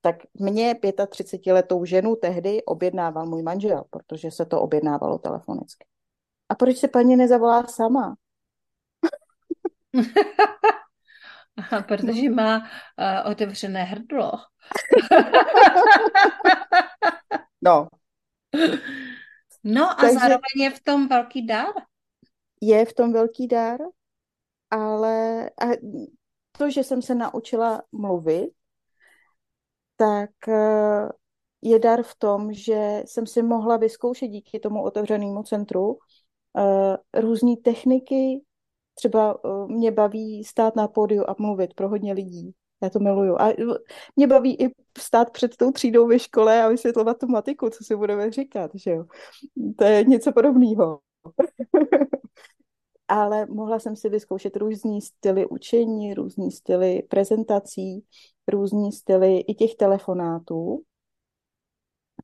[0.00, 0.74] tak mě
[1.10, 5.86] 35 letou ženu tehdy objednával můj manžel, protože se to objednávalo telefonicky.
[6.48, 8.16] A proč se paní nezavolá sama?
[11.56, 12.64] Aha, protože má uh,
[13.30, 14.32] otevřené hrdlo.
[17.62, 17.88] no.
[19.64, 21.72] No a Takže zároveň je v tom velký dár.
[22.60, 23.78] Je v tom velký dár,
[24.70, 25.66] ale a
[26.58, 28.50] to, že jsem se naučila mluvit,
[29.96, 31.08] tak eh,
[31.62, 35.98] je dar v tom, že jsem si mohla vyzkoušet díky tomu otevřenému centru
[36.58, 38.42] eh, různé techniky.
[38.94, 42.54] Třeba eh, mě baví stát na pódiu a mluvit pro hodně lidí.
[42.82, 43.40] Já to miluju.
[43.40, 43.52] A
[44.16, 47.96] mě baví i stát před tou třídou ve škole a vysvětlovat tu matiku, co si
[47.96, 49.04] budeme říkat, že jo.
[49.78, 51.00] To je něco podobného.
[53.08, 58.04] ale mohla jsem si vyzkoušet různý styly učení, různý styly prezentací,
[58.48, 60.82] různý styly i těch telefonátů,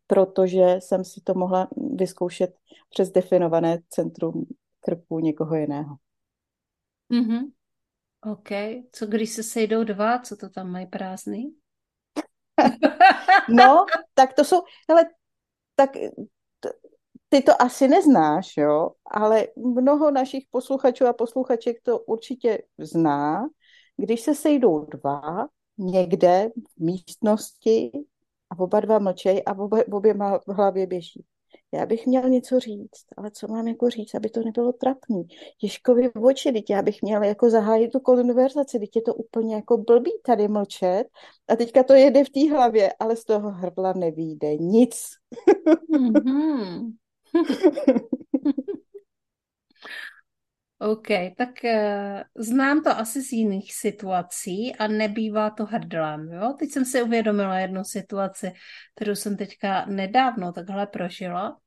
[0.06, 2.56] protože jsem si to mohla vyzkoušet
[2.88, 4.46] přes definované centrum
[4.80, 5.96] krku někoho jiného.
[7.12, 7.52] Mm-hmm.
[8.32, 8.48] OK.
[8.92, 11.56] Co když se sejdou dva, co to tam mají prázdný?
[13.48, 15.04] no, tak to jsou, ale
[15.74, 15.90] tak
[17.34, 23.48] ty to asi neznáš, jo, ale mnoho našich posluchačů a posluchaček to určitě zná.
[23.96, 27.90] Když se sejdou dva někde v místnosti
[28.50, 31.24] a oba dva mlčej a oba, obě má v hlavě běží.
[31.72, 35.26] Já bych měl něco říct, ale co mám jako říct, aby to nebylo trapný.
[35.62, 39.54] Ježkovi v oči, teď já bych měl jako zahájit tu konverzaci, teď je to úplně
[39.54, 41.04] jako blbý tady mlčet
[41.48, 45.02] a teďka to jede v té hlavě, ale z toho hrdla nevíde nic.
[45.90, 46.92] Mm-hmm.
[50.78, 51.06] OK,
[51.36, 56.54] tak uh, znám to asi z jiných situací a nebývá to hrdlem, jo?
[56.58, 58.52] Teď jsem si uvědomila jednu situaci,
[58.96, 61.58] kterou jsem teďka nedávno takhle prožila,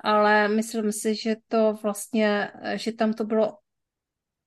[0.00, 3.58] ale myslím si, že to vlastně, že tam to bylo,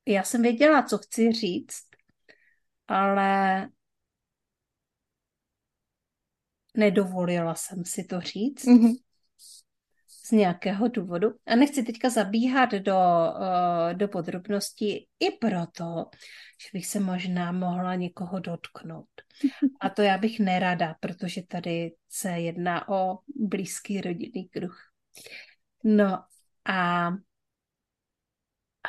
[0.05, 1.83] já jsem věděla, co chci říct,
[2.87, 3.69] ale
[6.77, 8.65] nedovolila jsem si to říct.
[8.65, 9.06] Mm-hmm
[10.27, 11.33] z nějakého důvodu.
[11.45, 16.05] A nechci teďka zabíhat do, uh, do podrobností i proto,
[16.61, 19.09] že bych se možná mohla někoho dotknout.
[19.79, 24.77] A to já bych nerada, protože tady se jedná o blízký rodinný kruh.
[25.83, 26.23] No
[26.69, 27.09] a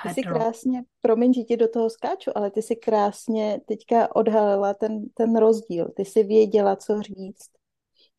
[0.02, 4.74] ty jsi krásně, promiň, že ti do toho skáču, ale ty jsi krásně teďka odhalila
[4.74, 5.92] ten, ten rozdíl.
[5.96, 7.57] Ty jsi věděla, co říct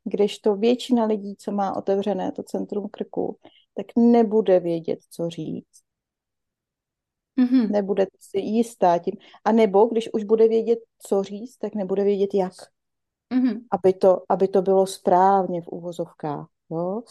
[0.04, 3.38] když to většina lidí, co má otevřené to centrum krku,
[3.74, 5.82] tak nebude vědět, co říct.
[7.40, 7.72] Mm-hmm.
[7.72, 9.14] Nebude si jistá tím.
[9.46, 12.54] A nebo když už bude vědět, co říct, tak nebude vědět, jak.
[13.34, 13.60] Mm-hmm.
[13.72, 16.48] Aby, to, aby to bylo správně v úvozovkách.
[16.72, 17.02] Jo?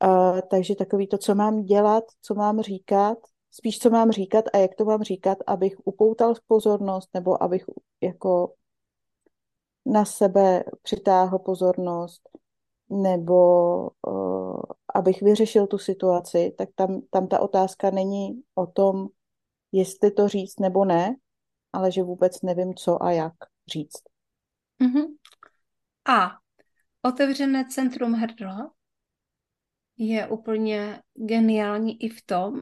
[0.00, 3.18] A, takže takový to, co mám dělat, co mám říkat,
[3.50, 7.64] spíš co mám říkat a jak to mám říkat, abych upoutal pozornost nebo abych
[8.00, 8.54] jako
[9.92, 12.28] na sebe přitáhl pozornost
[12.90, 14.60] nebo uh,
[14.94, 19.08] abych vyřešil tu situaci, tak tam, tam ta otázka není o tom,
[19.72, 21.16] jestli to říct nebo ne,
[21.72, 23.32] ale že vůbec nevím, co a jak
[23.72, 24.02] říct.
[24.80, 25.16] Uh-huh.
[26.08, 26.30] A
[27.02, 28.72] otevřené centrum hrdla
[29.96, 32.60] je úplně geniální i v tom,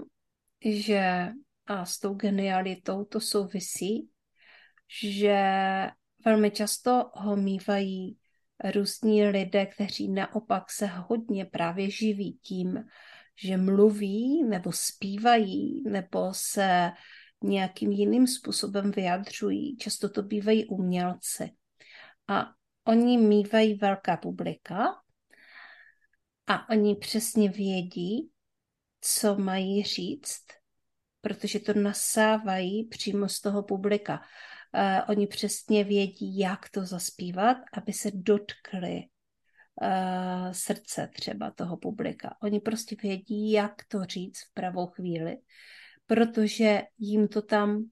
[0.64, 1.29] že
[1.66, 4.11] a s tou genialitou to souvisí,
[5.11, 5.39] že
[6.27, 8.18] velmi často ho mývají
[8.74, 12.85] různí lidé, kteří naopak se hodně právě živí tím,
[13.45, 16.93] že mluví nebo zpívají nebo se
[17.43, 19.77] nějakým jiným způsobem vyjadřují.
[19.77, 21.51] Často to bývají umělci.
[22.29, 22.47] A
[22.85, 24.87] oni mývají velká publika
[26.47, 28.31] a oni přesně vědí,
[29.01, 30.45] co mají říct,
[31.20, 34.20] protože to nasávají přímo z toho publika.
[34.75, 39.03] Uh, oni přesně vědí, jak to zaspívat, aby se dotkli
[39.83, 42.37] uh, srdce třeba toho publika.
[42.43, 45.37] Oni prostě vědí, jak to říct v pravou chvíli,
[46.07, 47.85] protože jim to tam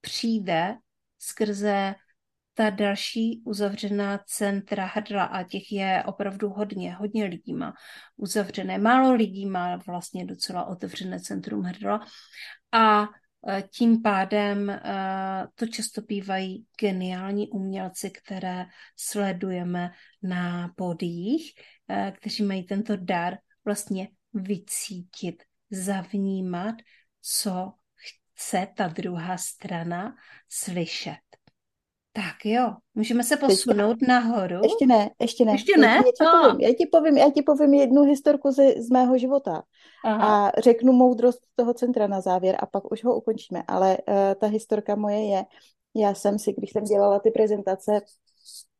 [0.00, 0.76] přijde
[1.18, 1.94] skrze
[2.54, 7.74] ta další uzavřená centra hrdla a těch je opravdu hodně, hodně lidí má
[8.16, 8.78] uzavřené.
[8.78, 12.06] Málo lidí má vlastně docela otevřené centrum hrdla
[12.72, 13.08] a
[13.70, 14.80] tím pádem e,
[15.54, 18.66] to často bývají geniální umělci, které
[18.96, 19.90] sledujeme
[20.22, 21.52] na podích,
[21.88, 26.74] e, kteří mají tento dar vlastně vycítit, zavnímat,
[27.22, 27.72] co
[28.34, 30.16] chce ta druhá strana
[30.48, 31.25] slyšet.
[32.16, 34.54] Tak jo, můžeme se posunout Teďka, nahoru.
[34.62, 35.52] Ještě ne, ještě ne.
[35.52, 35.96] Ještě ne?
[35.96, 39.62] Já, ti, povím, já, ti povím, já ti povím jednu historku z, z mého života
[40.04, 40.48] Aha.
[40.48, 43.62] a řeknu moudrost toho centra na závěr a pak už ho ukončíme.
[43.68, 45.44] Ale uh, ta historka moje je,
[45.96, 48.00] já jsem si, když jsem dělala ty prezentace,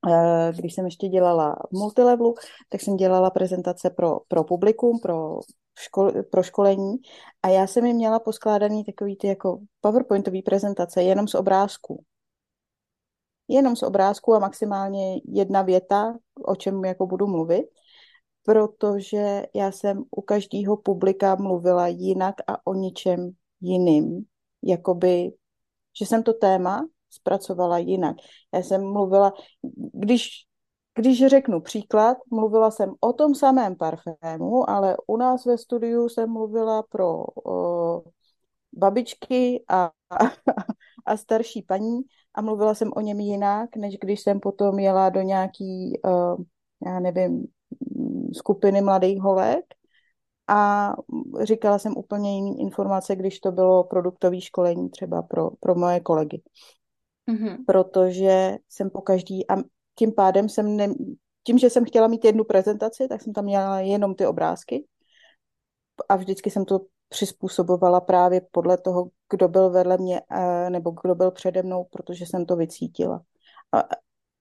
[0.06, 2.34] uh, když jsem ještě dělala v multilevelu,
[2.68, 5.40] tak jsem dělala prezentace pro, pro publikum, pro
[5.78, 6.96] škol, pro školení
[7.42, 12.04] a já jsem jim měla poskládaný takový ty jako PowerPointový prezentace jenom z obrázků
[13.48, 17.66] jenom z obrázku a maximálně jedna věta, o čem jako budu mluvit,
[18.42, 23.30] protože já jsem u každého publika mluvila jinak a o ničem
[23.60, 24.24] jiným.
[24.62, 25.32] Jakoby,
[25.98, 28.16] že jsem to téma zpracovala jinak.
[28.54, 29.32] Já jsem mluvila,
[29.92, 30.28] když,
[30.94, 36.30] když řeknu příklad, mluvila jsem o tom samém parfému, ale u nás ve studiu jsem
[36.30, 38.02] mluvila pro o,
[38.72, 40.18] babičky a, a
[41.14, 42.00] starší paní
[42.34, 46.44] a mluvila jsem o něm jinak, než když jsem potom jela do nějaký, uh,
[46.86, 47.46] já nevím,
[48.36, 49.64] skupiny mladých holek
[50.48, 50.92] a
[51.42, 56.42] říkala jsem úplně jiný informace, když to bylo produktové školení třeba pro, pro moje kolegy.
[57.30, 57.56] Mm-hmm.
[57.66, 59.56] Protože jsem po každý, a
[59.98, 60.88] tím pádem jsem, ne,
[61.46, 64.86] tím, že jsem chtěla mít jednu prezentaci, tak jsem tam měla jenom ty obrázky
[66.08, 71.14] a vždycky jsem to přizpůsobovala právě podle toho, kdo byl vedle mě eh, nebo kdo
[71.14, 73.22] byl přede mnou, protože jsem to vycítila.
[73.72, 73.78] A,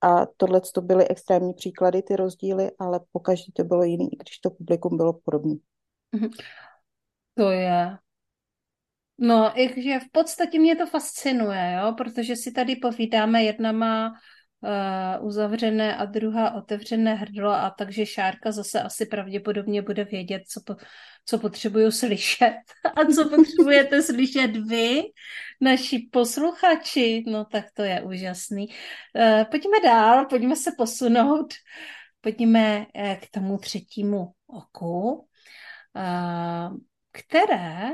[0.07, 4.39] a tohle to byly extrémní příklady, ty rozdíly, ale pokaždé to bylo jiný, i když
[4.39, 5.55] to publikum bylo podobné.
[6.11, 6.29] Mhm.
[7.33, 7.97] To je.
[9.17, 14.13] No, že v podstatě mě to fascinuje, jo, protože si tady povídáme, jedna má
[15.21, 20.75] uzavřené a druhá otevřené hrdlo a takže Šárka zase asi pravděpodobně bude vědět, co, po,
[21.25, 22.55] co potřebuju slyšet
[22.95, 25.01] a co potřebujete slyšet vy,
[25.61, 27.23] naši posluchači.
[27.27, 28.67] No tak to je úžasný.
[28.67, 31.53] Uh, pojďme dál, pojďme se posunout.
[32.21, 35.27] Pojďme uh, k tomu třetímu oku,
[37.11, 37.91] které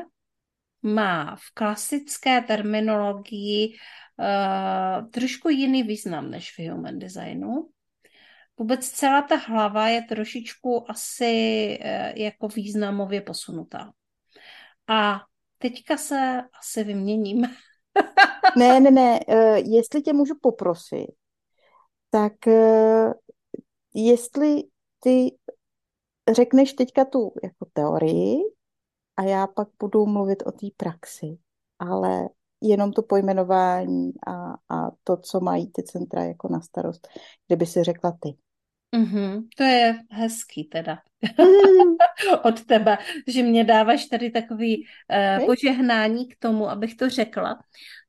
[0.84, 3.74] má v klasické terminologii
[4.18, 7.70] uh, trošku jiný význam než v human designu.
[8.60, 11.34] Vůbec celá ta hlava je trošičku asi
[11.82, 13.92] uh, jako významově posunutá.
[14.88, 15.22] A
[15.58, 17.42] teďka se asi vyměním.
[18.58, 21.08] ne, ne, ne, uh, jestli tě můžu poprosit,
[22.10, 23.14] tak uh,
[23.94, 24.64] jestli
[25.00, 25.38] ty
[26.32, 28.38] řekneš teďka tu jako teorii
[29.18, 31.38] a já pak budu mluvit o té praxi,
[31.80, 32.30] ale
[32.62, 37.08] jenom to pojmenování a, a to, co mají ty centra jako na starost,
[37.48, 38.36] kdyby si řekla ty.
[38.96, 41.00] Mm-hmm, to je hezký teda
[41.40, 41.96] mm.
[42.44, 42.98] od tebe,
[43.28, 44.86] že mě dáváš tady takový
[45.40, 47.60] uh, požehnání k tomu, abych to řekla.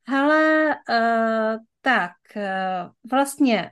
[0.08, 3.70] Ale uh, tak, uh, vlastně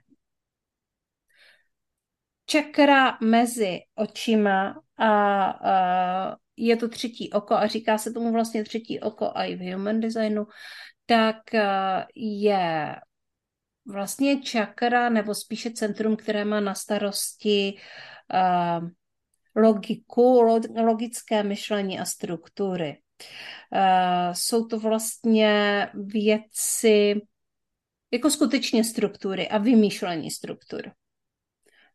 [2.46, 6.34] čakra mezi očima a uh,
[6.66, 10.00] je to třetí oko a říká se tomu vlastně třetí oko a i v human
[10.00, 10.46] designu,
[11.06, 12.96] tak eh, je
[13.86, 17.74] vlastně čakra nebo spíše centrum, které má na starosti
[18.34, 18.88] uh,
[19.56, 20.42] logiku,
[20.76, 23.00] logické myšlení a struktury.
[23.72, 27.20] Uh, jsou to vlastně věci
[28.10, 30.92] jako skutečně struktury a vymýšlení struktur.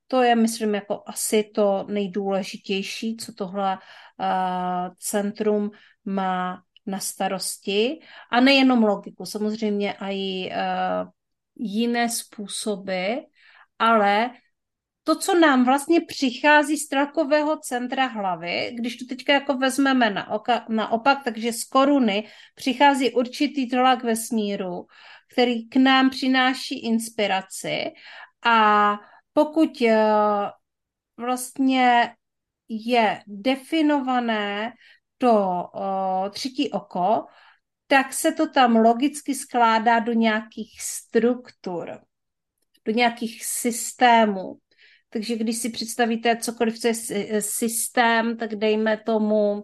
[0.08, 5.72] To je, myslím, jako asi to nejdůležitější, co tohle uh, centrum
[6.06, 8.00] má na starosti.
[8.32, 11.10] A nejenom logiku, samozřejmě i uh,
[11.56, 13.14] jiné způsoby,
[13.80, 14.30] ale
[15.04, 20.32] to, co nám vlastně přichází z trakového centra hlavy, když to teďka jako vezmeme na
[20.32, 24.88] oka, naopak, takže z koruny přichází určitý tlak vesmíru,
[25.34, 27.86] který k nám přináší inspiraci
[28.46, 29.00] a
[29.38, 29.92] pokud uh,
[31.18, 32.16] vlastně
[32.70, 34.74] je definované
[35.18, 37.26] to uh, třetí oko,
[37.88, 42.00] tak se to tam logicky skládá do nějakých struktur,
[42.86, 44.56] do nějakých systémů.
[45.10, 49.64] Takže když si představíte cokoliv, co je systém, tak dejme tomu,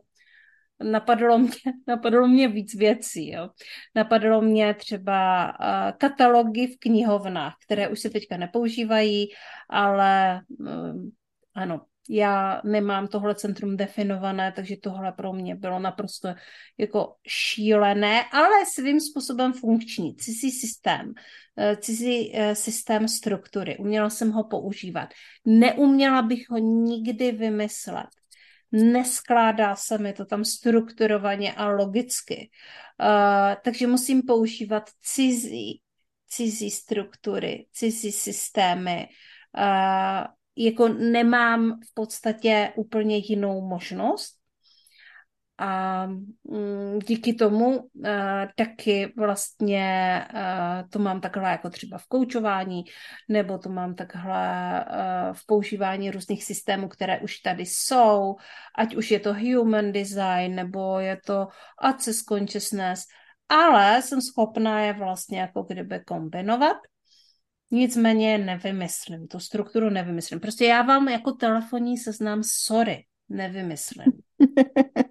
[0.84, 1.52] napadlo mě,
[1.88, 3.32] napadlo mě víc věcí.
[3.32, 3.50] Jo.
[3.96, 9.28] Napadlo mě třeba uh, katalogy v knihovnách, které už se teďka nepoužívají,
[9.70, 11.10] ale uh,
[11.56, 16.34] ano, já nemám tohle centrum definované, takže tohle pro mě bylo naprosto
[16.78, 20.16] jako šílené, ale svým způsobem funkční.
[20.16, 21.14] Cizí systém,
[21.58, 23.78] eh, cizí eh, systém struktury.
[23.78, 25.10] Uměla jsem ho používat.
[25.46, 28.08] Neuměla bych ho nikdy vymyslet.
[28.72, 32.50] Neskládá se mi to tam strukturovaně a logicky.
[33.02, 35.82] Uh, takže musím používat cizí,
[36.28, 39.08] cizí struktury, cizí systémy,
[39.58, 44.41] uh, jako nemám v podstatě úplně jinou možnost.
[45.62, 46.06] A
[46.44, 48.06] mm, díky tomu uh,
[48.56, 52.84] taky vlastně uh, to mám takhle jako třeba v koučování,
[53.30, 58.36] nebo to mám takhle uh, v používání různých systémů, které už tady jsou,
[58.78, 61.48] ať už je to human design, nebo je to
[61.82, 63.04] access consciousness,
[63.50, 66.78] ale jsem schopná je vlastně jako kdyby kombinovat
[67.72, 70.40] Nicméně nevymyslím, tu strukturu nevymyslím.
[70.40, 74.12] Prostě já vám jako telefonní seznam, sorry, nevymyslím.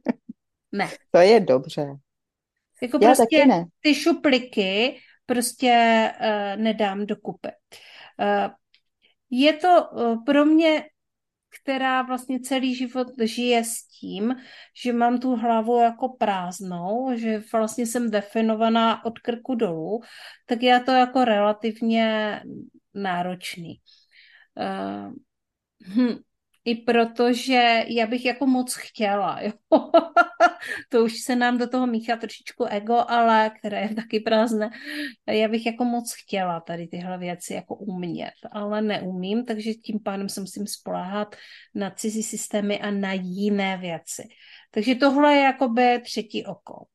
[0.73, 0.89] ne.
[1.11, 1.87] To je dobře.
[2.83, 3.65] Jako já prostě taky ne.
[3.81, 5.75] ty šupliky prostě
[6.21, 7.49] uh, nedám do kupy.
[8.19, 8.53] Uh,
[9.31, 10.85] je to uh, pro mě
[11.63, 14.37] která vlastně celý život žije s tím,
[14.85, 20.01] že mám tu hlavu jako prázdnou, že vlastně jsem definovaná od krku dolů,
[20.47, 22.41] tak já to jako relativně
[22.95, 23.81] náročný.
[24.55, 25.15] Uh,
[25.87, 26.19] hm,
[26.65, 29.53] i protože já bych jako moc chtěla, jo.
[30.89, 34.71] to už se nám do toho míchá trošičku ego, ale které je taky prázdné.
[35.27, 40.29] Já bych jako moc chtěla tady tyhle věci jako umět, ale neumím, takže tím pádem
[40.29, 41.37] se musím spoléhat
[41.75, 44.23] na cizí systémy a na jiné věci.
[44.71, 46.87] Takže tohle je jakoby třetí oko.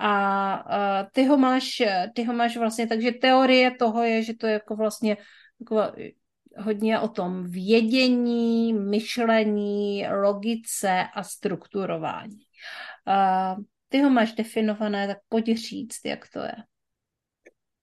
[0.00, 1.82] A ty ho máš,
[2.14, 5.16] ty ho máš vlastně, takže teorie toho je, že to je jako vlastně
[6.56, 12.38] hodně o tom vědění, myšlení, logice a strukturování.
[13.08, 16.54] Uh, ty ho máš definované, tak pojď říct, jak to je.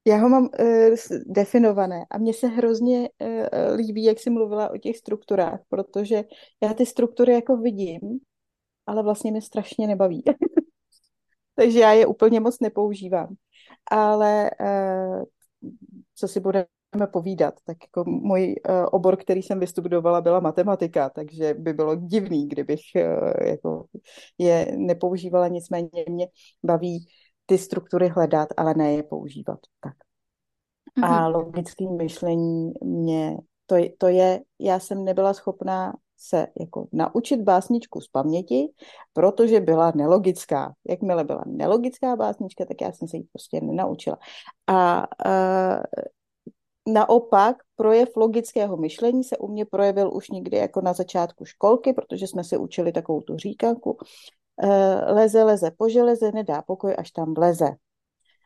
[0.08, 0.96] Já ho mám uh,
[1.26, 6.24] definované a mně se hrozně uh, líbí, jak jsi mluvila o těch strukturách, protože
[6.64, 8.00] já ty struktury jako vidím,
[8.86, 10.24] ale vlastně mě strašně nebaví.
[11.56, 13.36] Takže já je úplně moc nepoužívám.
[13.92, 15.24] Ale uh,
[16.16, 16.40] co si
[16.96, 21.96] bude povídat, tak jako můj uh, obor, který jsem vystudovala, byla matematika, takže by bylo
[21.96, 23.86] divný, kdybych uh, jako
[24.38, 26.28] je nepoužívala, nicméně mě
[26.64, 27.08] baví
[27.46, 29.60] ty struktury hledat, ale ne je používat.
[29.84, 29.94] Tak.
[31.00, 31.06] Mm-hmm.
[31.06, 31.36] A mhm.
[31.36, 38.08] logické myšlení mě, to, to je, já jsem nebyla schopná se jako naučit básničku z
[38.08, 38.68] paměti,
[39.14, 40.74] protože byla nelogická.
[40.90, 44.18] Jakmile byla nelogická básnička, tak já jsem se ji prostě nenaučila.
[44.68, 45.84] A uh,
[46.88, 52.28] Naopak projev logického myšlení se u mě projevil už někdy jako na začátku školky, protože
[52.28, 53.98] jsme si učili takovou tu říkanku.
[54.64, 57.70] Eh, leze, leze po železe, nedá pokoj, až tam vleze.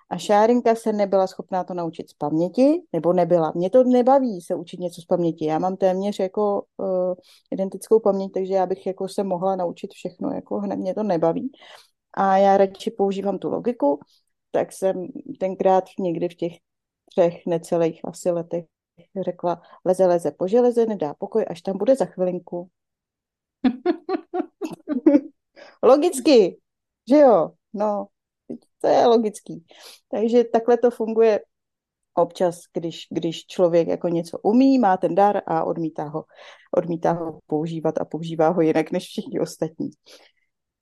[0.09, 3.51] A Šárinka se nebyla schopná to naučit z paměti, nebo nebyla.
[3.55, 5.45] Mě to nebaví se učit něco z paměti.
[5.45, 7.13] Já mám téměř jako uh,
[7.51, 11.51] identickou paměť, takže já bych jako se mohla naučit všechno, jako hned mě to nebaví.
[12.13, 13.99] A já radši používám tu logiku,
[14.51, 15.07] tak jsem
[15.39, 16.53] tenkrát někdy v těch
[17.09, 18.65] třech necelých asi letech
[19.23, 22.69] řekla, leze, leze po železe, nedá pokoj, až tam bude za chvilinku.
[25.83, 26.57] logicky,
[27.09, 27.49] že jo?
[27.73, 28.07] No,
[28.81, 29.65] to je logický.
[30.09, 31.39] Takže takhle to funguje
[32.13, 36.25] občas, když, když člověk jako něco umí, má ten dar a odmítá ho,
[36.77, 39.89] odmítá ho používat a používá ho jinak než všichni ostatní.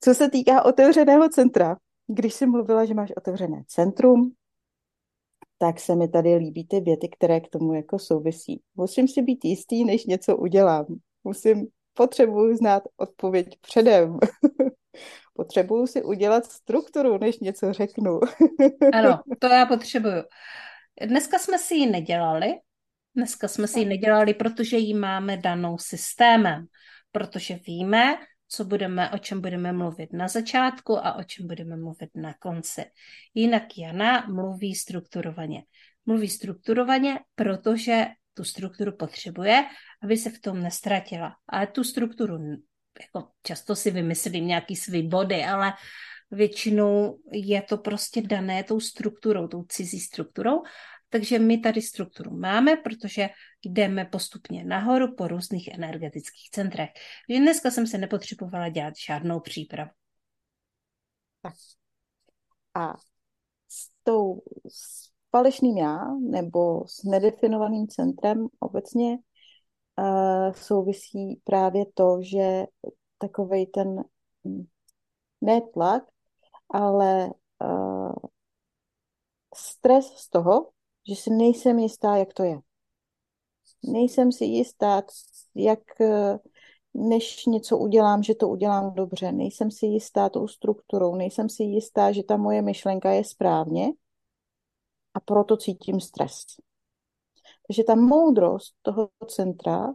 [0.00, 1.76] Co se týká otevřeného centra,
[2.06, 4.32] když jsi mluvila, že máš otevřené centrum,
[5.58, 8.62] tak se mi tady líbí ty věty, které k tomu jako souvisí.
[8.74, 10.86] Musím si být jistý, než něco udělám.
[11.24, 14.18] Musím, potřebuji znát odpověď předem.
[15.34, 18.20] potřebuju si udělat strukturu, než něco řeknu.
[18.92, 20.22] ano, to já potřebuju.
[21.06, 22.54] Dneska jsme si ji nedělali.
[23.16, 26.66] Dneska jsme si ji nedělali, protože ji máme danou systémem.
[27.12, 28.16] Protože víme,
[28.48, 32.84] co budeme, o čem budeme mluvit na začátku a o čem budeme mluvit na konci.
[33.34, 35.62] Jinak Jana mluví strukturovaně.
[36.06, 39.64] Mluví strukturovaně, protože tu strukturu potřebuje,
[40.02, 41.34] aby se v tom nestratila.
[41.48, 42.38] Ale tu strukturu,
[43.00, 45.72] jako často si vymyslím nějaký svý body, ale
[46.30, 50.62] většinou je to prostě dané tou strukturou, tou cizí strukturou.
[51.08, 53.28] Takže my tady strukturu máme, protože
[53.64, 56.90] jdeme postupně nahoru po různých energetických centrech.
[57.28, 59.90] Takže dneska jsem se nepotřebovala dělat žádnou přípravu.
[61.42, 61.54] Tak.
[62.74, 62.94] A
[63.68, 65.98] s tou s falešným já
[66.30, 69.18] nebo s nedefinovaným centrem obecně
[69.98, 72.64] uh, souvisí právě to, že
[73.18, 74.04] takovej ten
[74.44, 74.66] hm,
[75.40, 76.02] netlak,
[76.70, 77.30] ale
[77.64, 78.12] uh,
[79.54, 80.70] stres z toho,
[81.08, 82.60] že si nejsem jistá, jak to je.
[83.82, 85.02] Nejsem si jistá,
[85.54, 86.38] jak eh,
[86.94, 89.32] než něco udělám, že to udělám dobře.
[89.32, 93.86] Nejsem si jistá tou strukturou, nejsem si jistá, že ta moje myšlenka je správně
[95.14, 96.44] a proto cítím stres.
[97.68, 99.94] Takže ta moudrost toho centra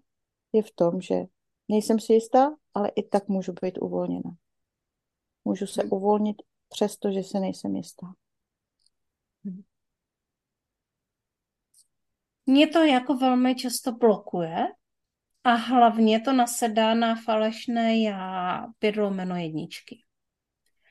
[0.54, 1.16] je v tom, že
[1.70, 4.32] nejsem si jistá, ale i tak můžu být uvolněna.
[5.46, 5.94] Můžu se hmm.
[5.94, 8.08] uvolnit přesto, že se nejsem jistá.
[9.46, 9.64] Hmm.
[12.46, 14.68] Mě to jako velmi často blokuje
[15.44, 20.04] a hlavně to nasedá na falešné já pět lomeno jedničky.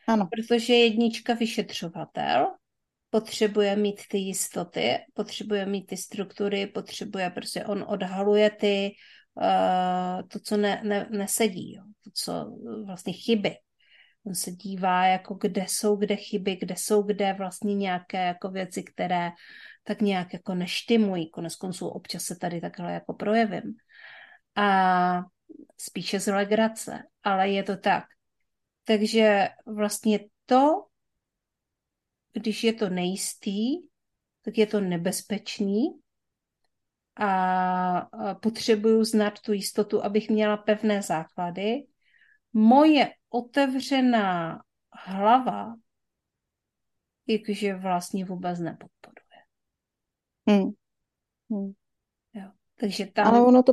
[0.07, 0.29] Ano.
[0.31, 2.51] Protože jednička vyšetřovatel
[3.11, 8.91] potřebuje mít ty jistoty, potřebuje mít ty struktury, potřebuje, prostě on odhaluje ty,
[9.35, 12.57] uh, to, co ne, ne, nesedí, jo, to, co
[12.87, 13.57] vlastně chyby.
[14.27, 18.83] On se dívá, jako kde jsou kde chyby, kde jsou kde vlastně nějaké jako věci,
[18.83, 19.31] které
[19.83, 21.31] tak nějak jako neštimují.
[21.31, 23.75] Konec konců občas se tady takhle jako projevím.
[24.57, 25.23] A
[25.81, 28.05] spíše z legrace, ale je to tak.
[28.85, 30.87] Takže vlastně to,
[32.33, 33.77] když je to nejistý,
[34.43, 35.85] tak je to nebezpečný
[37.17, 38.09] a
[38.43, 41.87] potřebuju znát tu jistotu, abych měla pevné základy.
[42.53, 45.75] Moje otevřená hlava,
[47.27, 49.02] jakože vlastně vůbec nepodporuje.
[50.49, 50.71] Hmm.
[51.51, 51.73] Hmm.
[52.35, 52.49] Jo.
[52.81, 53.27] Takže tam...
[53.27, 53.73] Ale ono to,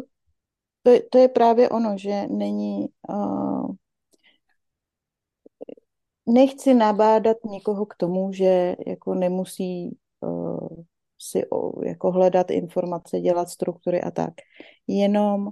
[0.83, 2.87] to, to je právě ono, že není...
[3.09, 3.71] Uh,
[6.27, 10.83] nechci nabádat někoho k tomu, že jako nemusí uh,
[11.19, 14.33] si uh, jako hledat informace, dělat struktury a tak.
[14.87, 15.49] Jenom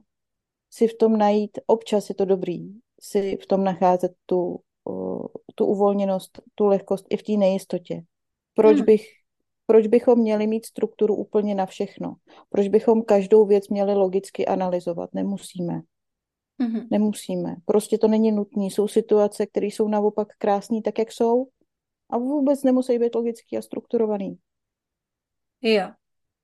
[0.70, 5.26] si v tom najít, občas je to dobrý, si v tom nacházet tu, uh,
[5.56, 8.02] tu uvolněnost, tu lehkost i v té nejistotě.
[8.54, 8.86] Proč hmm.
[8.86, 9.08] bych
[9.68, 12.16] proč bychom měli mít strukturu úplně na všechno?
[12.50, 15.10] Proč bychom každou věc měli logicky analyzovat?
[15.14, 15.82] Nemusíme.
[16.62, 16.88] Mm-hmm.
[16.92, 17.56] Nemusíme.
[17.66, 18.66] Prostě to není nutné.
[18.66, 21.48] Jsou situace, které jsou naopak krásné tak, jak jsou
[22.10, 24.38] a vůbec nemusí být logický a strukturovaný.
[25.62, 25.88] Jo.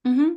[0.05, 0.35] Mm-hmm.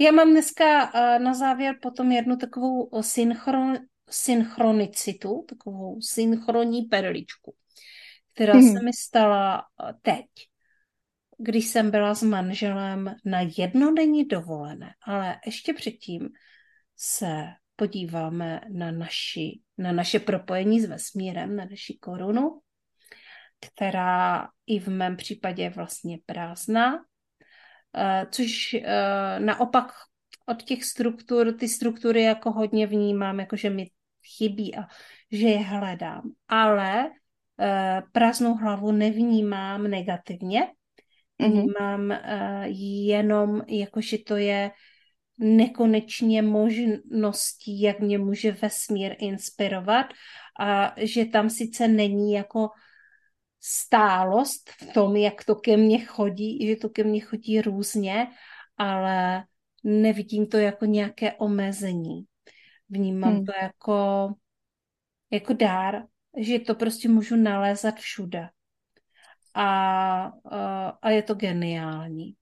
[0.00, 3.78] Já mám dneska uh, na závěr potom jednu takovou synchron,
[4.10, 7.54] synchronicitu, takovou synchronní perličku,
[8.34, 8.78] která mm-hmm.
[8.78, 10.26] se mi stala uh, teď
[11.38, 16.28] když jsem byla s manželem na jednodenní dovolené, ale ještě předtím
[16.96, 17.44] se
[17.76, 22.60] podíváme na, naši, na naše propojení s vesmírem, na naši korunu,
[23.60, 27.04] která i v mém případě je vlastně prázdná,
[27.96, 29.92] eh, což eh, naopak
[30.46, 33.90] od těch struktur, ty struktury jako hodně vnímám, jako že mi
[34.36, 34.86] chybí a
[35.32, 36.22] že je hledám.
[36.48, 37.10] Ale
[37.60, 40.66] eh, prázdnou hlavu nevnímám negativně,
[41.38, 42.64] Vnímám uh,
[43.06, 44.70] jenom, jakože to je
[45.38, 50.06] nekonečně možností, jak mě může vesmír inspirovat
[50.60, 52.68] a že tam sice není jako
[53.60, 58.26] stálost v tom, jak to ke mně chodí, že to ke mně chodí různě,
[58.76, 59.44] ale
[59.84, 62.24] nevidím to jako nějaké omezení.
[62.88, 63.44] Vnímám hmm.
[63.44, 64.28] to jako,
[65.30, 66.02] jako dár,
[66.38, 68.48] že to prostě můžu nalézat všude
[69.56, 70.32] a,
[71.02, 72.34] a je to geniální.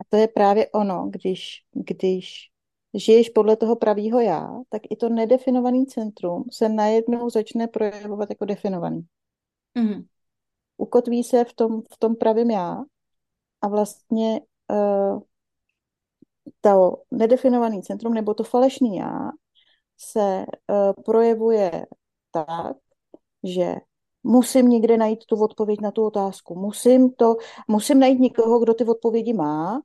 [0.00, 2.50] A to je právě ono, když, když
[2.94, 8.44] žiješ podle toho pravýho já, tak i to nedefinovaný centrum se najednou začne projevovat jako
[8.44, 9.06] definovaný.
[9.78, 10.06] Mm-hmm.
[10.76, 12.76] Ukotví se v tom, v tom pravém já
[13.62, 14.40] a vlastně
[14.70, 15.20] uh,
[16.60, 19.30] to nedefinovaný centrum nebo to falešný já
[19.98, 21.86] se uh, projevuje
[22.30, 22.76] tak,
[23.44, 23.74] že
[24.24, 26.54] musím někde najít tu odpověď na tu otázku.
[26.54, 27.36] Musím to,
[27.68, 29.80] musím najít někoho, kdo ty odpovědi má.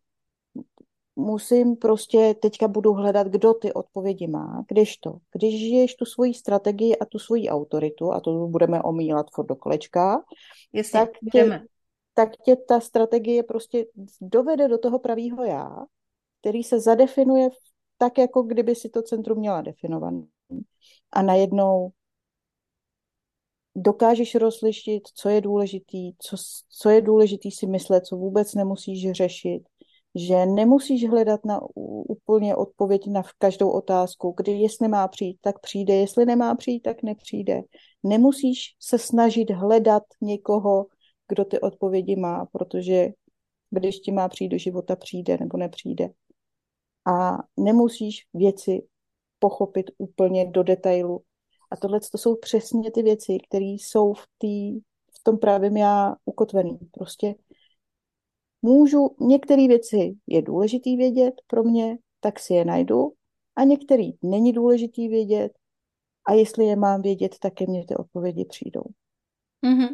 [1.16, 4.66] Musím prostě, teďka budu hledat, kdo ty odpovědi má.
[4.68, 9.26] Když to, když žiješ tu svoji strategii a tu svoji autoritu, a to budeme omílat
[9.34, 10.24] furt do kolečka,
[10.74, 11.62] Jasně, tak tě,
[12.14, 13.86] tak tě ta strategie prostě
[14.22, 15.86] dovede do toho pravýho já,
[16.40, 17.50] který se zadefinuje
[17.98, 20.24] tak, jako kdyby si to centrum měla definované.
[21.12, 21.92] A najednou
[23.82, 26.38] dokážeš rozlišit, co je důležitý, co,
[26.70, 29.62] co je důležitý si myslet, co vůbec nemusíš řešit,
[30.16, 31.60] že nemusíš hledat na
[32.10, 37.04] úplně odpověď na každou otázku, kdy jestli má přijít, tak přijde, jestli nemá přijít, tak
[37.04, 37.62] nepřijde.
[38.04, 40.86] Nemusíš se snažit hledat někoho,
[41.28, 43.08] kdo ty odpovědi má, protože
[43.70, 46.10] když ti má přijít do života, přijde nebo nepřijde.
[47.06, 48.82] A nemusíš věci
[49.40, 51.22] pochopit úplně do detailu.
[51.72, 54.80] A tohle to jsou přesně ty věci, které jsou v, tý,
[55.20, 56.80] v tom právě já ukotvený.
[56.92, 57.36] Prostě
[58.62, 63.14] můžu, některé věci je důležitý vědět pro mě, tak si je najdu
[63.56, 65.52] a některý není důležitý vědět
[66.26, 68.84] a jestli je mám vědět, tak ke mně ty odpovědi přijdou.
[69.66, 69.90] Mm-hmm.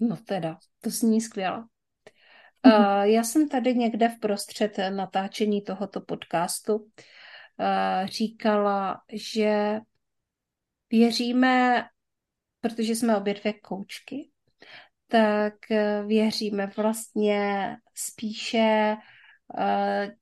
[0.00, 1.64] No teda, to zní skvěle.
[2.66, 6.86] Uh, já jsem tady někde v prostřed natáčení tohoto podcastu uh,
[8.06, 9.80] říkala, že
[10.90, 11.84] věříme,
[12.60, 14.30] protože jsme obě dvě koučky,
[15.08, 18.96] tak uh, věříme vlastně spíše
[19.58, 20.14] uh,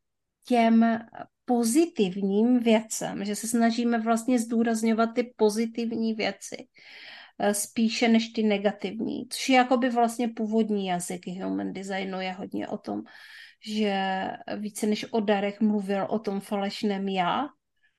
[0.49, 0.99] těm
[1.45, 6.69] pozitivním věcem, že se snažíme vlastně zdůrazňovat ty pozitivní věci.
[7.39, 12.69] Eh, spíše než ty negativní, což je jakoby vlastně původní jazyk human designu je hodně
[12.69, 13.03] o tom,
[13.67, 14.25] že
[14.57, 17.49] více než o darech mluvil o tom falešném já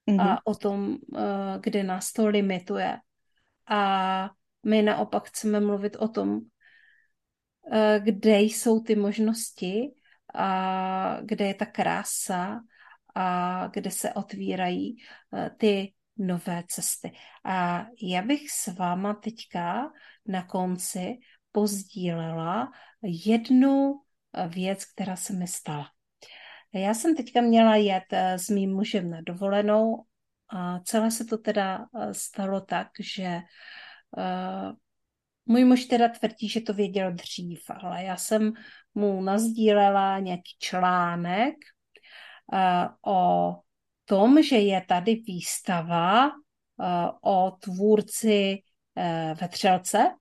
[0.09, 0.21] mm-hmm.
[0.21, 0.37] a mhm.
[0.43, 2.97] o tom, eh, kde nás to limituje.
[3.67, 4.29] A
[4.63, 6.39] my naopak chceme mluvit o tom,
[7.71, 9.93] eh, kde jsou ty možnosti
[10.33, 12.61] a kde je ta krása
[13.15, 14.97] a kde se otvírají
[15.57, 17.11] ty nové cesty.
[17.45, 19.91] A já bych s váma teďka
[20.25, 21.17] na konci
[21.51, 22.71] pozdílela
[23.01, 24.01] jednu
[24.33, 25.91] eh, věc, která se mi stala.
[26.73, 30.05] Já jsem teďka měla jet eh, s mým mužem na dovolenou
[30.49, 33.39] a celé se to teda eh, stalo tak, že
[34.17, 34.73] uh,
[35.45, 38.53] můj muž teda tvrdí, že to věděl dřív, ale já jsem
[38.95, 41.55] mu nazdílela nějaký článek
[42.53, 43.55] uh, o
[44.05, 46.33] tom, že je tady výstava uh,
[47.21, 48.57] o tvůrci
[48.95, 50.11] uh, Vetřelce,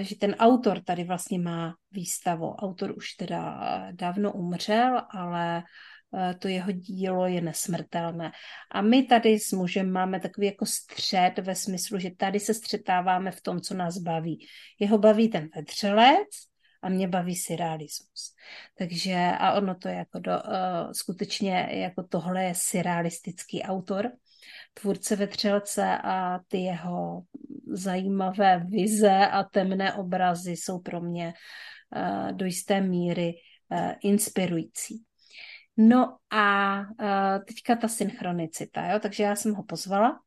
[0.00, 2.54] že ten autor tady vlastně má výstavu.
[2.54, 3.60] Autor už teda
[3.92, 5.62] dávno umřel, ale
[6.38, 8.32] to jeho dílo je nesmrtelné.
[8.70, 13.30] A my tady s mužem máme takový jako střed ve smyslu, že tady se střetáváme
[13.30, 14.46] v tom, co nás baví.
[14.78, 16.28] Jeho baví ten vetřelec,
[16.82, 18.34] a mě baví surrealismus.
[18.78, 24.10] Takže a ono to je jako do, uh, skutečně jako tohle je surrealistický autor,
[24.74, 27.22] tvůrce Vetřelce a ty jeho
[27.70, 31.32] zajímavé vize a temné obrazy jsou pro mě
[31.96, 33.34] uh, do jisté míry
[33.68, 35.04] uh, inspirující.
[35.76, 38.98] No a uh, teďka ta synchronicita, jo?
[38.98, 40.20] takže já jsem ho pozvala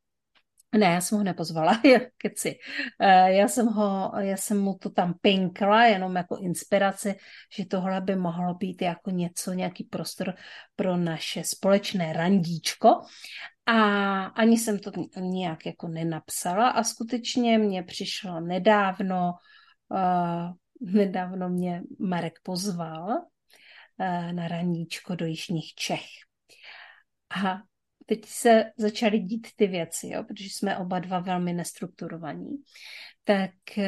[0.77, 1.81] ne, já jsem ho nepozvala,
[2.17, 2.59] keci.
[2.99, 7.15] Eh, já jsem, ho, já jsem mu to tam pinkla jenom jako inspiraci,
[7.57, 10.33] že tohle by mohlo být jako něco, nějaký prostor
[10.75, 13.01] pro naše společné randíčko.
[13.65, 13.73] A
[14.25, 19.33] ani jsem to nějak jako nenapsala a skutečně mě přišlo nedávno,
[19.89, 20.51] uh,
[20.95, 26.05] nedávno mě Marek pozval uh, na randíčko do Jižních Čech.
[27.45, 27.72] A
[28.05, 32.63] teď se začaly dít ty věci, jo, protože jsme oba dva velmi nestrukturovaní,
[33.23, 33.83] tak uh,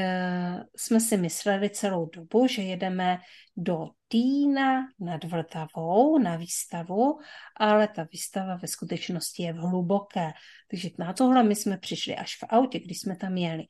[0.76, 3.20] jsme si mysleli celou dobu, že jedeme
[3.58, 7.20] do Týna nad Vltavou na výstavu,
[7.58, 10.32] ale ta výstava ve skutečnosti je v hluboké.
[10.72, 13.64] Takže na tohle my jsme přišli až v autě, když jsme tam jeli.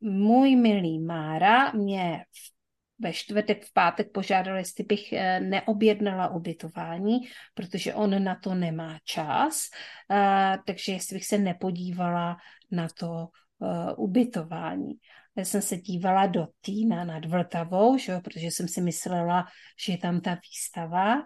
[0.00, 2.53] Můj milý Mára mě v
[2.98, 7.20] ve čtvrtek, v pátek požádal, jestli bych eh, neobjednala ubytování,
[7.54, 9.68] protože on na to nemá čas,
[10.10, 12.36] eh, takže jestli bych se nepodívala
[12.70, 13.28] na to
[13.62, 14.92] eh, ubytování.
[15.36, 19.46] Já jsem se dívala do Týna nad Vltavou, že jo, protože jsem si myslela,
[19.86, 21.22] že je tam ta výstava,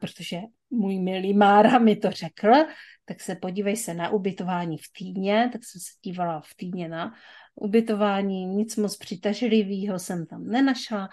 [0.00, 0.40] protože
[0.70, 2.52] můj milý Mára mi to řekl,
[3.04, 7.14] tak se podívej se na ubytování v Týně, tak jsem se dívala v Týně na
[7.60, 11.08] ubytování, nic moc přitažlivého jsem tam nenašla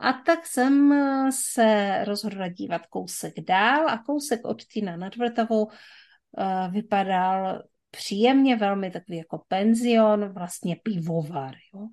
[0.00, 0.94] a tak jsem
[1.32, 5.72] se rozhodla dívat kousek dál a kousek od Týna nad Vltavou uh,
[6.70, 11.54] vypadal příjemně, velmi takový jako penzion, vlastně pivovar.
[11.74, 11.88] Jo.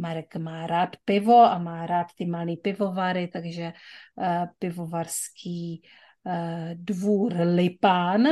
[0.00, 3.72] Marek má rád pivo a má rád ty malý pivovary, takže
[4.16, 5.82] uh, pivovarský
[6.74, 8.26] dvůr Lipán.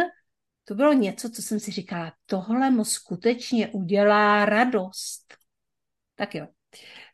[0.65, 5.35] To bylo něco, co jsem si říkala, tohle mu skutečně udělá radost.
[6.15, 6.47] Tak jo.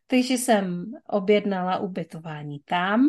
[0.06, 3.06] Takže jsem objednala ubytování tam,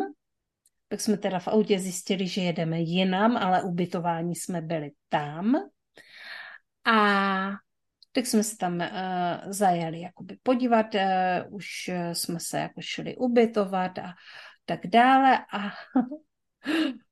[0.88, 5.54] tak jsme teda v autě zjistili, že jedeme jinam, ale ubytování jsme byli tam.
[6.84, 7.50] A
[8.12, 8.86] tak jsme se tam uh,
[9.52, 14.14] zajeli jakoby podívat, uh, už jsme se jako šli ubytovat a
[14.64, 15.38] tak dále.
[15.38, 15.70] A,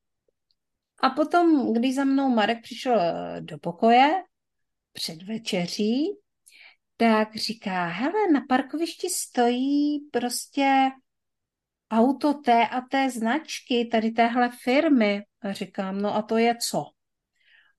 [1.03, 3.01] a potom, když za mnou Marek přišel
[3.41, 4.23] do pokoje
[4.93, 6.07] před večeří,
[6.97, 10.91] tak říká, hele, na parkovišti stojí prostě
[11.91, 15.23] auto té a té značky, tady téhle firmy.
[15.43, 16.85] A říkám, no a to je co?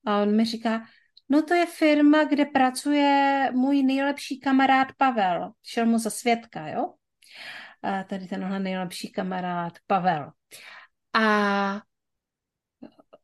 [0.05, 0.85] A on mi říká,
[1.29, 5.51] no to je firma, kde pracuje můj nejlepší kamarád Pavel.
[5.63, 6.93] Šel mu za svědka, jo?
[7.83, 10.31] A tady tenhle nejlepší kamarád Pavel.
[11.13, 11.81] A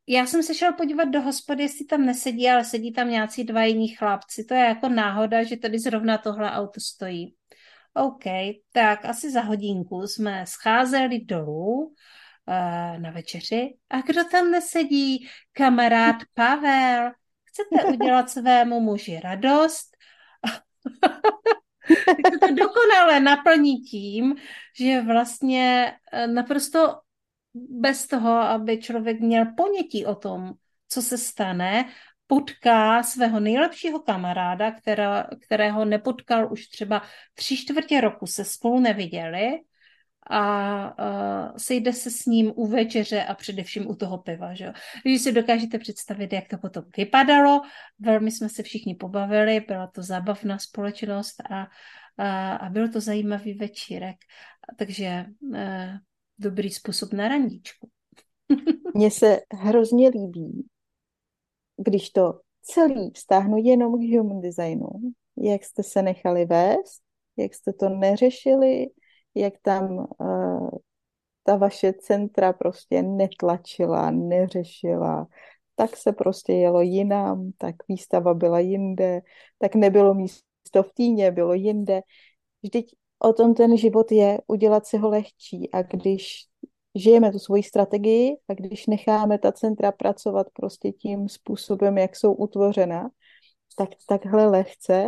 [0.08, 3.64] já jsem se šel podívat do hospody, jestli tam nesedí, ale sedí tam nějací dva
[3.64, 4.44] jiní chlapci.
[4.44, 7.36] To je jako náhoda, že tady zrovna tohle auto stojí.
[7.94, 8.24] OK,
[8.72, 11.94] tak asi za hodinku jsme scházeli dolů uh,
[13.02, 13.78] na večeři.
[13.90, 15.28] A kdo tam nesedí?
[15.54, 17.12] Kamarád Pavel.
[17.44, 19.88] Chcete udělat svému muži radost?
[22.24, 24.36] tak to dokonale naplní tím,
[24.80, 27.00] že vlastně eh, naprosto
[27.54, 30.54] bez toho, aby člověk měl ponětí o tom,
[30.90, 31.86] co se stane,
[32.28, 37.02] potká svého nejlepšího kamaráda, která, kterého nepotkal už třeba
[37.34, 39.60] tři čtvrtě roku, se spolu neviděli
[40.30, 44.54] a uh, sejde se s ním u večeře a především u toho piva.
[44.54, 44.74] Že?
[45.04, 47.62] Když si dokážete představit, jak to potom vypadalo,
[48.00, 51.68] velmi jsme se všichni pobavili, byla to zábavná společnost a,
[52.18, 54.16] a, a byl to zajímavý večírek.
[54.78, 55.58] Takže uh,
[56.44, 57.90] dobrý způsob na randíčku.
[58.96, 60.68] Mně se hrozně líbí,
[61.78, 64.90] když to celý vztáhnu jenom k human designu,
[65.38, 67.02] jak jste se nechali vést,
[67.38, 68.88] jak jste to neřešili,
[69.36, 70.70] jak tam uh,
[71.44, 75.28] ta vaše centra prostě netlačila, neřešila,
[75.76, 79.22] tak se prostě jelo jinam, tak výstava byla jinde,
[79.58, 82.02] tak nebylo místo v týně, bylo jinde.
[82.64, 86.46] Vždyť o tom ten život je, udělat si ho lehčí a když
[86.96, 92.34] žijeme tu svoji strategii a když necháme ta centra pracovat prostě tím způsobem, jak jsou
[92.34, 93.10] utvořena,
[93.78, 95.08] tak takhle lehce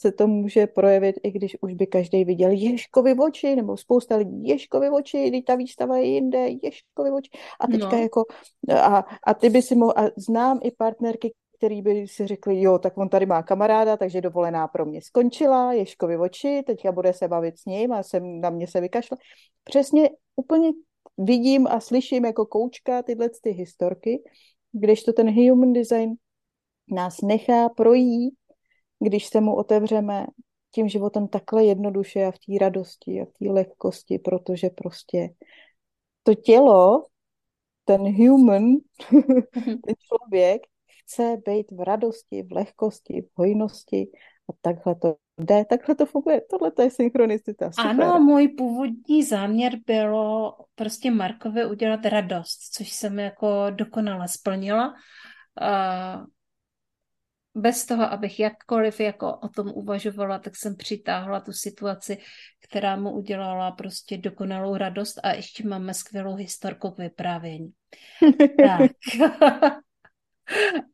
[0.00, 4.48] se to může projevit, i když už by každý viděl Ježkovi oči, nebo spousta lidí
[4.48, 7.30] Ježkovi oči, když ta výstava je jinde, Ježkovi oči.
[7.60, 8.02] A teďka no.
[8.02, 8.24] jako,
[8.74, 12.78] a, a ty by si mohl, a znám i partnerky, který by si řekli, jo,
[12.78, 17.28] tak on tady má kamaráda, takže dovolená pro mě skončila, Ježkovi oči, teďka bude se
[17.28, 19.16] bavit s ním a sem na mě se vykašle.
[19.64, 20.70] Přesně úplně
[21.18, 24.22] vidím a slyším jako koučka tyhle ty historky,
[25.04, 26.14] to ten human design
[26.90, 28.34] nás nechá projít,
[29.00, 30.26] když se mu otevřeme
[30.70, 35.28] tím životem takhle jednoduše a v té radosti a v té lehkosti, protože prostě
[36.22, 37.06] to tělo,
[37.84, 38.64] ten human,
[39.62, 40.62] ten člověk
[41.08, 44.10] chce být v radosti, v lehkosti, v hojnosti
[44.50, 46.40] a takhle to jde, takhle to funguje.
[46.50, 47.72] Tohle to je synchronicita.
[47.72, 47.90] Super.
[47.90, 54.94] Ano, můj původní záměr bylo prostě Markovi udělat radost, což jsem jako dokonale splnila.
[57.54, 62.18] Bez toho, abych jakkoliv jako o tom uvažovala, tak jsem přitáhla tu situaci,
[62.68, 67.72] která mu udělala prostě dokonalou radost a ještě máme skvělou historku k vyprávění.
[68.66, 68.90] tak.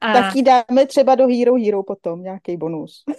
[0.01, 0.13] A...
[0.13, 3.05] Tak ji dáme třeba do Hero Hero potom, nějaký bonus.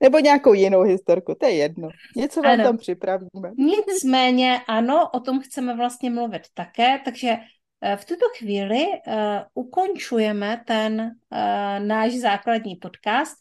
[0.00, 1.88] Nebo nějakou jinou historku, to je jedno.
[2.16, 2.64] Něco vám ano.
[2.64, 3.50] tam připravíme.
[3.58, 7.36] Nicméně ano, o tom chceme vlastně mluvit také, takže
[7.82, 9.12] eh, v tuto chvíli uh,
[9.54, 13.36] ukončujeme ten uh, náš základní podcast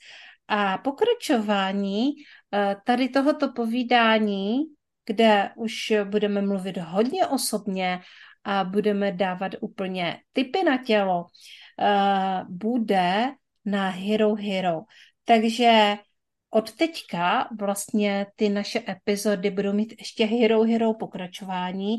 [0.48, 4.60] a pokračování uh, tady tohoto povídání,
[5.06, 8.00] kde už budeme mluvit hodně osobně
[8.46, 13.32] a budeme dávat úplně typy na tělo, uh, bude
[13.66, 14.82] na Hero Hero.
[15.26, 15.98] Takže
[16.50, 21.98] od teďka vlastně ty naše epizody budou mít ještě Hero Hero pokračování,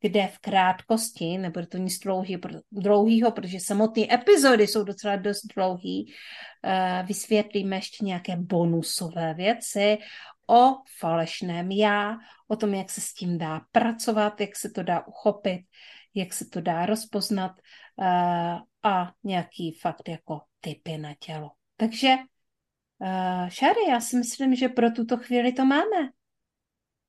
[0.00, 2.38] kde v krátkosti, nebude to nic dlouhý,
[2.72, 6.12] dlouhýho, protože samotné epizody jsou docela dost dlouhý,
[6.64, 9.98] uh, vysvětlíme ještě nějaké bonusové věci
[10.46, 12.18] o falešném já,
[12.48, 15.60] o tom, jak se s tím dá pracovat, jak se to dá uchopit,
[16.14, 17.52] jak se to dá rozpoznat.
[17.98, 21.50] uh, a nějaký fakt jako typy na tělo.
[21.76, 22.16] Takže
[22.98, 26.10] uh, Šary, já si myslím, že pro tuto chvíli to máme.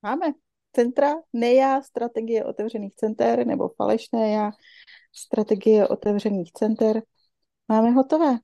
[0.02, 0.26] Máme
[0.72, 4.50] centra, já, strategie otevřených center, nebo falešné já,
[5.12, 7.02] strategie otevřených center.
[7.68, 8.38] Máme hotové.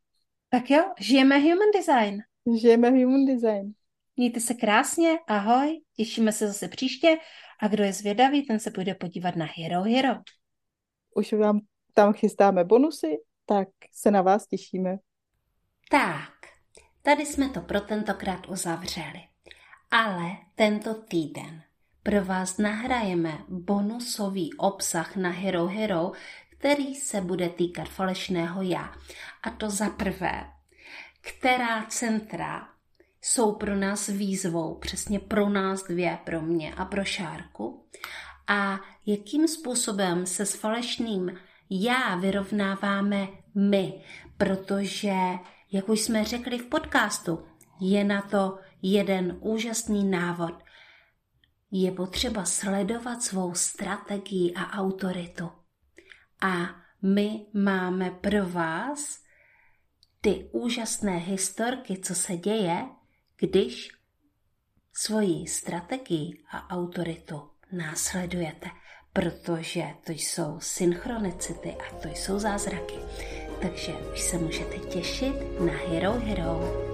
[0.49, 2.23] Tak jo, žijeme human design.
[2.61, 3.75] Žijeme human design.
[4.17, 7.19] Mějte se krásně, ahoj, těšíme se zase příště
[7.61, 10.15] a kdo je zvědavý, ten se půjde podívat na Hero Hero.
[11.15, 11.61] Už vám
[11.95, 14.97] tam chystáme bonusy, tak se na vás těšíme.
[15.91, 16.33] Tak,
[17.03, 19.21] tady jsme to pro tentokrát uzavřeli.
[19.91, 21.63] Ale tento týden
[22.03, 26.13] pro vás nahrajeme bonusový obsah na Hero Hero,
[26.59, 28.95] který se bude týkat falešného já.
[29.43, 30.51] A to za prvé,
[31.21, 32.72] která centra
[33.23, 37.87] jsou pro nás výzvou, přesně pro nás dvě, pro mě a pro Šárku,
[38.49, 41.39] a jakým způsobem se s falešným
[41.71, 44.05] já vyrovnáváme my,
[44.37, 45.15] protože,
[45.73, 47.47] jak už jsme řekli v podcastu,
[47.81, 50.55] je na to jeden úžasný návod.
[51.71, 55.51] Je potřeba sledovat svou strategii a autoritu.
[56.43, 59.23] A my máme pro vás
[60.21, 62.87] ty úžasné historky, co se děje,
[63.43, 63.91] když
[64.93, 67.43] svoji strategii a autoritu
[67.73, 68.67] následujete,
[69.13, 72.95] protože to jsou synchronicity a to jsou zázraky.
[73.63, 76.92] Takže už se můžete těšit na Hero Hero.